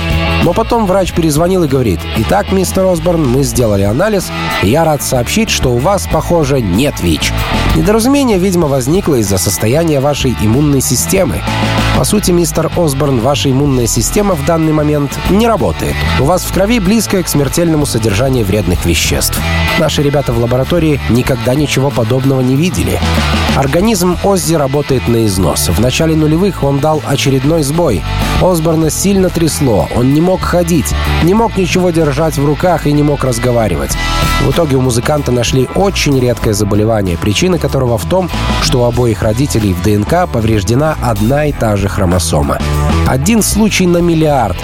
Но 0.44 0.52
потом 0.52 0.86
врач 0.86 1.12
перезвонил 1.12 1.64
и 1.64 1.68
говорит, 1.68 2.00
«Итак, 2.16 2.37
мистер 2.52 2.86
Осборн, 2.86 3.28
мы 3.28 3.42
сделали 3.42 3.82
анализ, 3.82 4.30
и 4.62 4.68
я 4.68 4.84
рад 4.84 5.02
сообщить, 5.02 5.50
что 5.50 5.70
у 5.70 5.78
вас, 5.78 6.08
похоже, 6.10 6.60
нет 6.60 7.00
ВИЧ. 7.00 7.32
Недоразумение, 7.74 8.38
видимо, 8.38 8.68
возникло 8.68 9.16
из-за 9.16 9.38
состояния 9.38 10.00
вашей 10.00 10.36
иммунной 10.40 10.80
системы. 10.80 11.42
По 11.98 12.04
сути, 12.04 12.30
мистер 12.30 12.70
Осборн, 12.76 13.18
ваша 13.18 13.50
иммунная 13.50 13.88
система 13.88 14.36
в 14.36 14.44
данный 14.46 14.72
момент 14.72 15.18
не 15.30 15.48
работает. 15.48 15.96
У 16.20 16.24
вас 16.26 16.44
в 16.44 16.54
крови 16.54 16.78
близкое 16.78 17.24
к 17.24 17.28
смертельному 17.28 17.86
содержанию 17.86 18.44
вредных 18.44 18.86
веществ. 18.86 19.40
Наши 19.80 20.04
ребята 20.04 20.32
в 20.32 20.38
лаборатории 20.38 21.00
никогда 21.10 21.56
ничего 21.56 21.90
подобного 21.90 22.40
не 22.40 22.54
видели. 22.54 23.00
Организм 23.56 24.16
Оззи 24.22 24.54
работает 24.54 25.08
на 25.08 25.26
износ. 25.26 25.70
В 25.70 25.80
начале 25.80 26.14
нулевых 26.14 26.62
он 26.62 26.78
дал 26.78 27.02
очередной 27.04 27.64
сбой. 27.64 28.04
Осборна 28.40 28.90
сильно 28.90 29.28
трясло, 29.28 29.88
он 29.96 30.14
не 30.14 30.20
мог 30.20 30.40
ходить, 30.40 30.94
не 31.24 31.34
мог 31.34 31.56
ничего 31.56 31.90
держать 31.90 32.38
в 32.38 32.46
руках 32.46 32.86
и 32.86 32.92
не 32.92 33.02
мог 33.02 33.24
разговаривать. 33.24 33.96
В 34.44 34.52
итоге 34.52 34.76
у 34.76 34.80
музыканта 34.80 35.32
нашли 35.32 35.68
очень 35.74 36.20
редкое 36.20 36.54
заболевание, 36.54 37.18
причина 37.18 37.58
которого 37.58 37.98
в 37.98 38.04
том, 38.04 38.30
что 38.62 38.82
у 38.82 38.84
обоих 38.84 39.22
родителей 39.22 39.74
в 39.74 39.82
ДНК 39.82 40.30
повреждена 40.32 40.96
одна 41.02 41.46
и 41.46 41.52
та 41.52 41.74
же 41.74 41.87
хромосома. 41.88 42.58
Один 43.06 43.42
случай 43.42 43.86
на 43.86 43.98
миллиард. 43.98 44.56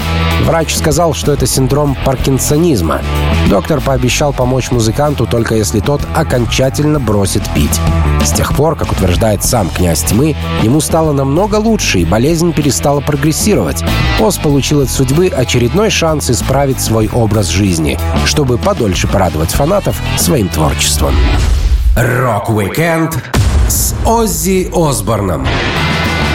Врач 0.42 0.74
сказал, 0.74 1.14
что 1.14 1.32
это 1.32 1.46
синдром 1.46 1.96
паркинсонизма. 2.04 3.00
Доктор 3.48 3.80
пообещал 3.80 4.32
помочь 4.32 4.70
музыканту 4.70 5.26
только 5.26 5.54
если 5.54 5.80
тот 5.80 6.02
окончательно 6.14 7.00
бросит 7.00 7.42
пить. 7.54 7.80
С 8.24 8.30
тех 8.30 8.54
пор, 8.54 8.76
как 8.76 8.92
утверждает 8.92 9.44
сам 9.44 9.68
князь 9.68 10.02
тьмы, 10.02 10.34
ему 10.62 10.80
стало 10.80 11.12
намного 11.12 11.56
лучше, 11.56 12.00
и 12.00 12.04
болезнь 12.04 12.52
перестала 12.52 13.00
прогрессировать. 13.00 13.84
Оз 14.18 14.38
получил 14.38 14.80
от 14.80 14.90
судьбы 14.90 15.28
очередной 15.28 15.90
шанс 15.90 16.30
исправить 16.30 16.80
свой 16.80 17.08
образ 17.12 17.48
жизни, 17.48 17.98
чтобы 18.24 18.58
подольше 18.58 19.08
порадовать 19.08 19.52
фанатов 19.52 20.00
своим 20.16 20.48
творчеством. 20.48 21.14
Рок-викенд 21.96 23.22
с 23.68 23.94
Оззи 24.04 24.70
Осборном 24.74 25.46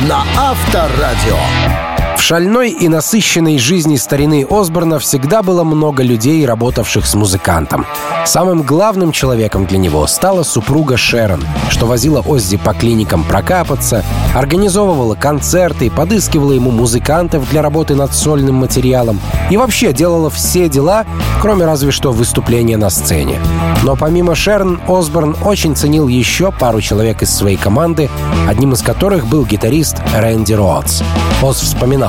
на 0.01 0.23
Авторадио. 0.38 1.88
В 2.19 2.21
шальной 2.29 2.69
и 2.69 2.89
насыщенной 2.89 3.58
жизни 3.58 3.95
старины 3.95 4.45
Осборна 4.47 4.99
всегда 4.99 5.41
было 5.41 5.63
много 5.63 6.03
людей, 6.03 6.45
работавших 6.45 7.08
с 7.08 7.15
музыкантом. 7.15 7.88
Самым 8.25 8.62
главным 8.62 9.13
человеком 9.13 9.65
для 9.65 9.77
него 9.79 10.05
стала 10.05 10.43
супруга 10.43 10.97
Шерон, 10.97 11.43
что 11.69 11.88
возила 11.88 12.19
Оззи 12.19 12.58
по 12.58 12.73
клиникам 12.73 13.23
прокапаться, 13.23 14.03
организовывала 14.36 15.15
концерты, 15.15 15.89
подыскивала 15.89 16.51
ему 16.51 16.71
музыкантов 16.71 17.49
для 17.49 17.62
работы 17.62 17.95
над 17.95 18.13
сольным 18.13 18.55
материалом 18.55 19.19
и 19.49 19.58
вообще 19.58 19.93
делала 19.93 20.29
все 20.29 20.67
дела, 20.69 21.05
кроме 21.41 21.65
разве 21.65 21.91
что 21.91 22.12
выступления 22.12 22.77
на 22.77 22.89
сцене. 22.89 23.39
Но 23.84 23.95
помимо 23.95 24.36
Шерон, 24.36 24.82
Осборн 24.88 25.38
очень 25.43 25.75
ценил 25.75 26.10
еще 26.10 26.51
пару 26.51 26.82
человек 26.82 27.23
из 27.23 27.34
своей 27.34 27.58
команды, 27.58 28.10
одним 28.47 28.73
из 28.73 28.82
которых 28.82 29.25
был 29.25 29.45
гитарист 29.45 29.95
Рэнди 30.13 30.53
Роудс. 30.53 31.01
Оз 31.41 31.62
вспоминал, 31.62 32.08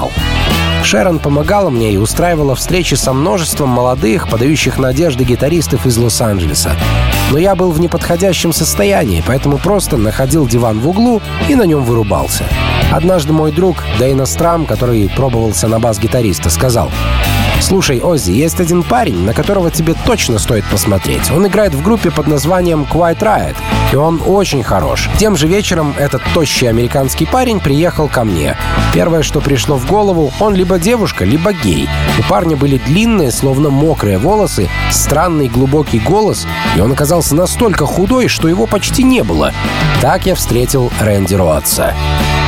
Шерон 0.83 1.19
помогала 1.19 1.71
мне 1.71 1.93
и 1.93 1.97
устраивала 1.97 2.55
встречи 2.55 2.95
со 2.95 3.13
множеством 3.13 3.69
молодых, 3.69 4.29
подающих 4.29 4.79
надежды 4.79 5.25
гитаристов 5.25 5.87
из 5.87 5.97
Лос-Анджелеса. 5.99 6.73
Но 7.31 7.39
я 7.39 7.55
был 7.55 7.71
в 7.71 7.81
неподходящем 7.81 8.53
состоянии, 8.53 9.23
поэтому 9.27 9.59
просто 9.59 9.97
находил 9.97 10.47
диван 10.47 10.81
в 10.81 10.89
углу 10.89 11.21
и 11.49 11.55
на 11.55 11.63
нем 11.63 11.85
вырубался. 11.85 12.45
Однажды 12.91 13.33
мой 13.33 13.53
друг 13.53 13.85
Дейна 13.99 14.27
Страм, 14.27 14.67
который 14.67 15.09
пробовался 15.09 15.69
на 15.69 15.79
бас-гитариста, 15.79 16.51
сказал 16.51 16.91
«Слушай, 17.61 18.01
Оззи, 18.01 18.33
есть 18.33 18.59
один 18.59 18.83
парень, 18.83 19.23
на 19.25 19.35
которого 19.35 19.71
тебе 19.71 19.95
точно 20.07 20.39
стоит 20.39 20.65
посмотреть. 20.65 21.31
Он 21.31 21.47
играет 21.47 21.75
в 21.75 21.83
группе 21.83 22.11
под 22.11 22.27
названием 22.27 22.87
Quiet 22.91 23.19
Riot, 23.19 23.57
и 23.93 23.97
он 23.97 24.21
очень 24.27 24.63
хорош. 24.63 25.09
Тем 25.19 25.37
же 25.37 25.47
вечером 25.47 25.95
этот 25.99 26.23
тощий 26.35 26.69
американский 26.69 27.27
парень 27.27 27.61
приехал 27.61 28.09
ко 28.09 28.25
мне. 28.25 28.57
Первое, 28.95 29.23
что 29.23 29.41
пришло 29.41 29.77
в 29.77 29.87
голову, 29.87 30.33
он 30.41 30.55
либо 30.55 30.79
девушка, 30.79 31.25
либо 31.25 31.53
гей. 31.53 31.89
У 32.19 32.23
парня 32.29 32.57
были 32.57 32.79
длинные, 32.79 33.31
словно 33.31 33.71
мокрые 33.71 34.19
волосы, 34.19 34.69
странный 34.91 35.49
глубокий 35.49 36.01
голос, 36.01 36.47
и 36.77 36.81
он 36.81 36.93
оказался 36.93 37.35
настолько 37.35 37.85
худой, 37.85 38.29
что 38.29 38.49
его 38.49 38.67
почти 38.67 39.03
не 39.03 39.23
было. 39.23 39.53
Так 40.01 40.27
я 40.27 40.35
встретил 40.35 40.91
Рэнди 40.99 41.35
Роатса. 41.35 41.95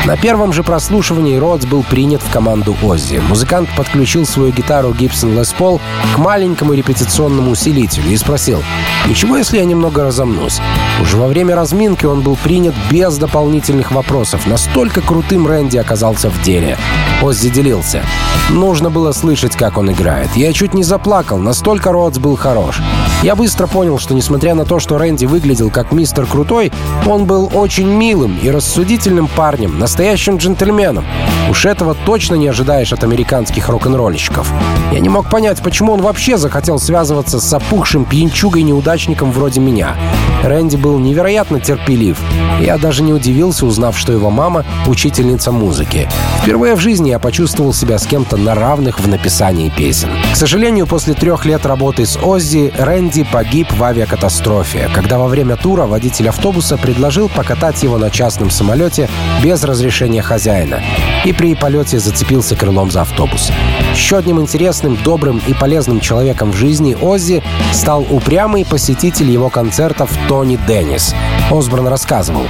На 0.05 0.17
первом 0.17 0.53
же 0.53 0.65
прослушивании 0.65 1.37
Родс 1.37 1.65
был 1.65 1.85
принят 1.85 2.23
в 2.23 2.31
команду 2.31 2.77
Оззи. 2.83 3.23
Музыкант 3.29 3.69
подключил 3.77 4.27
свою 4.27 4.51
гитару 4.53 4.91
Gibson 4.91 5.39
Les 5.39 5.55
Paul 5.57 5.81
к 6.13 6.19
маленькому 6.19 6.73
репетиционному 6.73 7.53
усилителю 7.53 8.11
и 8.11 8.17
спросил, 8.17 8.65
«Ничего, 9.07 9.37
если 9.37 9.59
я 9.59 9.65
немного 9.65 10.03
разомнусь?» 10.03 10.61
Уже 11.01 11.17
во 11.17 11.29
время 11.29 11.55
разминки 11.55 12.05
он 12.05 12.23
был 12.23 12.35
принят 12.35 12.75
без 12.91 13.17
дополнительных 13.17 13.93
вопросов. 13.93 14.45
Настолько 14.47 15.03
крутым 15.03 15.47
Рэнди 15.47 15.77
оказался 15.77 16.31
в 16.31 16.43
деле. 16.43 16.77
Оззи 17.23 17.51
делился. 17.51 18.03
Нужно 18.51 18.91
было 18.91 19.13
слышать, 19.13 19.55
как 19.55 19.79
он 19.79 19.93
играет. 19.93 20.31
Я 20.35 20.53
чуть 20.53 20.75
не 20.75 20.83
заплакал, 20.83 21.39
настолько 21.39 21.93
Родс 21.93 22.19
был 22.19 22.35
хорош. 22.35 22.81
Я 23.23 23.37
быстро 23.37 23.69
понял, 23.69 24.01
что 24.01 24.15
несмотря 24.15 24.55
на 24.57 24.65
то, 24.65 24.81
что 24.81 24.99
Рэнди 24.99 25.27
выглядел 25.27 25.71
как 25.71 25.93
мистер 25.93 26.27
Крутой, 26.27 26.73
он 27.07 27.25
был 27.25 27.51
очень 27.55 27.87
милым 27.87 28.37
и 28.43 28.51
рассудительным 28.51 29.29
парнем, 29.29 29.79
настоящим 29.93 30.39
джентльменом. 30.39 31.05
Уж 31.51 31.67
этого 31.67 31.95
точно 31.95 32.37
не 32.37 32.49
ожидаешь 32.49 32.95
от 32.95 33.05
американских 33.05 33.69
рок-н-ролльщиков. 33.69 34.51
Я 34.91 35.01
не 35.01 35.11
мог 35.11 35.29
понять, 35.29 35.61
почему 35.63 35.93
он 35.93 36.01
вообще 36.01 36.39
захотел 36.39 36.79
связываться 36.79 37.41
с 37.41 37.53
опухшим 37.53 38.07
пьянчугой-неудачником 38.07 39.31
вроде 39.33 39.61
меня. 39.61 39.95
Рэнди 40.43 40.77
был 40.77 40.99
невероятно 40.99 41.61
терпелив. 41.61 42.17
Я 42.59 42.79
даже 42.79 43.03
не 43.03 43.13
удивился, 43.13 43.67
узнав, 43.67 43.99
что 43.99 44.13
его 44.13 44.31
мама— 44.31 44.65
учительница 44.87 45.53
музыки. 45.53 46.09
Впервые 46.43 46.75
в 46.75 46.81
жизни 46.81 47.11
я 47.11 47.19
почувствовал 47.19 47.75
себя 47.75 47.99
с 47.99 48.07
кем-то 48.07 48.39
на 48.39 48.55
равных 48.55 48.99
в 48.99 49.07
написании 49.07 49.69
песен. 49.69 50.09
К 50.33 50.37
сожалению, 50.37 50.87
после 50.87 51.13
трех 51.13 51.45
лет 51.45 51.67
работы 51.67 52.07
с 52.07 52.17
Оззи, 52.17 52.73
Рэнди 52.79 53.25
погиб 53.31 53.71
в 53.71 53.85
авиакатастрофе, 53.85 54.89
когда 54.95 55.19
во 55.19 55.29
время 55.29 55.57
тура 55.57 55.85
водитель 55.85 56.31
автобуса 56.31 56.79
предложил 56.79 57.29
покатать 57.29 57.83
его 57.83 57.99
на 57.99 58.11
частном 58.11 58.51
самолете 58.51 59.09
без 59.43 59.63
разрешения 59.63 59.82
хозяина. 60.23 60.81
И 61.25 61.33
при 61.33 61.55
полете 61.55 61.99
зацепился 61.99 62.57
крылом 62.57 62.91
за 62.91 63.03
автобус. 63.03 63.51
Еще 63.95 64.17
одним 64.17 64.41
интересным, 64.41 64.97
добрым 64.97 65.41
и 65.47 65.55
полезным 65.55 66.01
человеком 66.01 66.53
в 66.53 66.57
жизни 66.57 66.97
Оззи 67.01 67.43
стал 67.73 68.07
упрямый 68.11 68.65
посетитель 68.65 69.31
его 69.31 69.51
концертов 69.51 70.11
Тони 70.29 70.59
Деннис. 70.67 71.15
Осборн 71.51 71.89
рассказывал. 71.89 72.47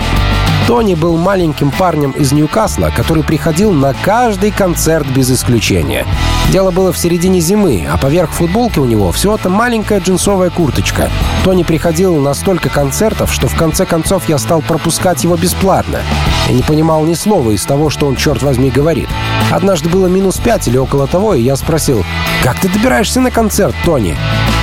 Тони 0.66 0.94
был 0.94 1.16
маленьким 1.16 1.72
парнем 1.72 2.12
из 2.12 2.32
Ньюкасла, 2.32 2.92
который 2.94 3.24
приходил 3.24 3.72
на 3.72 3.94
каждый 3.94 4.52
концерт 4.52 5.06
без 5.08 5.30
исключения. 5.30 6.06
Дело 6.50 6.70
было 6.70 6.92
в 6.92 6.98
середине 6.98 7.40
зимы, 7.40 7.86
а 7.90 7.98
поверх 7.98 8.30
футболки 8.30 8.78
у 8.78 8.84
него 8.84 9.10
всего-то 9.10 9.48
маленькая 9.48 9.98
джинсовая 9.98 10.50
курточка. 10.50 11.10
Тони 11.44 11.64
приходил 11.64 12.16
на 12.16 12.32
столько 12.34 12.68
концертов, 12.68 13.32
что 13.32 13.48
в 13.48 13.56
конце 13.56 13.86
концов 13.86 14.28
я 14.28 14.38
стал 14.38 14.62
пропускать 14.62 15.24
его 15.24 15.36
бесплатно. 15.36 16.00
Я 16.48 16.54
не 16.54 16.62
понимал 16.62 17.04
ни 17.04 17.14
слова 17.14 17.50
из 17.50 17.64
того, 17.64 17.90
что 17.90 18.06
он, 18.06 18.16
черт 18.16 18.42
возьми, 18.42 18.70
говорит. 18.70 19.08
Однажды 19.50 19.88
было 19.88 20.06
минус 20.06 20.38
пять 20.38 20.66
или 20.68 20.76
около 20.76 21.06
того, 21.06 21.34
и 21.34 21.42
я 21.42 21.56
спросил, 21.56 22.04
«Как 22.42 22.58
ты 22.58 22.68
добираешься 22.68 23.20
на 23.20 23.30
концерт, 23.30 23.74
Тони?» 23.84 24.16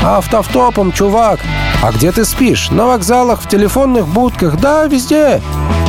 «Автофтопом, 0.03 0.91
чувак!» 0.91 1.39
«А 1.81 1.91
где 1.91 2.11
ты 2.11 2.25
спишь? 2.25 2.69
На 2.71 2.87
вокзалах, 2.87 3.41
в 3.41 3.47
телефонных 3.47 4.07
будках, 4.07 4.59
да, 4.59 4.85
везде!» 4.85 5.41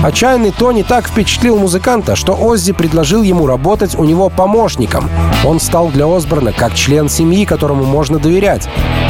Отчаянный 0.02 0.50
Тони 0.50 0.82
так 0.82 1.06
впечатлил 1.06 1.58
музыканта, 1.58 2.16
что 2.16 2.32
Оззи 2.32 2.72
предложил 2.72 3.22
ему 3.22 3.46
работать 3.46 3.98
у 3.98 4.04
него 4.04 4.30
помощником. 4.30 5.10
Он 5.44 5.60
стал 5.60 5.88
для 5.88 6.06
Осборна 6.06 6.52
как 6.52 6.74
член 6.74 7.10
семьи, 7.10 7.44
которому 7.44 7.84
можно 7.84 8.18
доверять. 8.18 8.66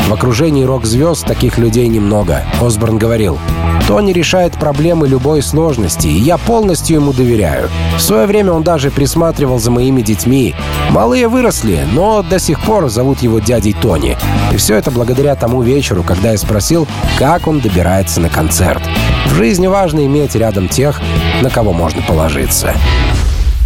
В 0.09 0.13
окружении 0.13 0.65
рок-звезд 0.65 1.25
таких 1.25 1.59
людей 1.59 1.87
немного. 1.87 2.43
Осборн 2.61 2.99
говорил, 2.99 3.39
Тони 3.87 4.13
решает 4.13 4.55
проблемы 4.55 5.07
любой 5.07 5.43
сложности, 5.43 6.09
и 6.09 6.19
я 6.19 6.39
полностью 6.39 6.97
ему 6.97 7.13
доверяю. 7.13 7.69
В 7.97 8.01
свое 8.01 8.27
время 8.27 8.53
он 8.53 8.63
даже 8.63 8.91
присматривал 8.91 9.59
за 9.59 9.71
моими 9.71 10.01
детьми. 10.01 10.55
Малые 10.91 11.29
выросли, 11.29 11.81
но 11.93 12.23
до 12.23 12.39
сих 12.39 12.61
пор 12.61 12.89
зовут 12.89 13.21
его 13.23 13.39
дядей 13.39 13.73
Тони. 13.73 14.17
И 14.53 14.57
все 14.57 14.77
это 14.77 14.91
благодаря 14.91 15.35
тому 15.37 15.63
вечеру, 15.63 16.03
когда 16.03 16.33
я 16.33 16.39
спросил, 16.39 16.89
как 17.19 17.47
он 17.47 17.61
добирается 17.61 18.21
на 18.21 18.29
концерт. 18.29 18.83
В 19.27 19.35
жизни 19.35 19.67
важно 19.67 20.05
иметь 20.07 20.35
рядом 20.35 20.69
тех, 20.69 20.80
на 21.43 21.51
кого 21.51 21.73
можно 21.73 22.01
положиться. 22.03 22.75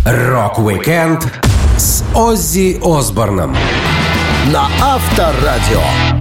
Рок-викенд 0.04 1.24
с 1.76 2.04
Оззи 2.14 2.80
Осборном 2.82 3.56
на 4.52 4.68
Авторадио. 4.80 6.13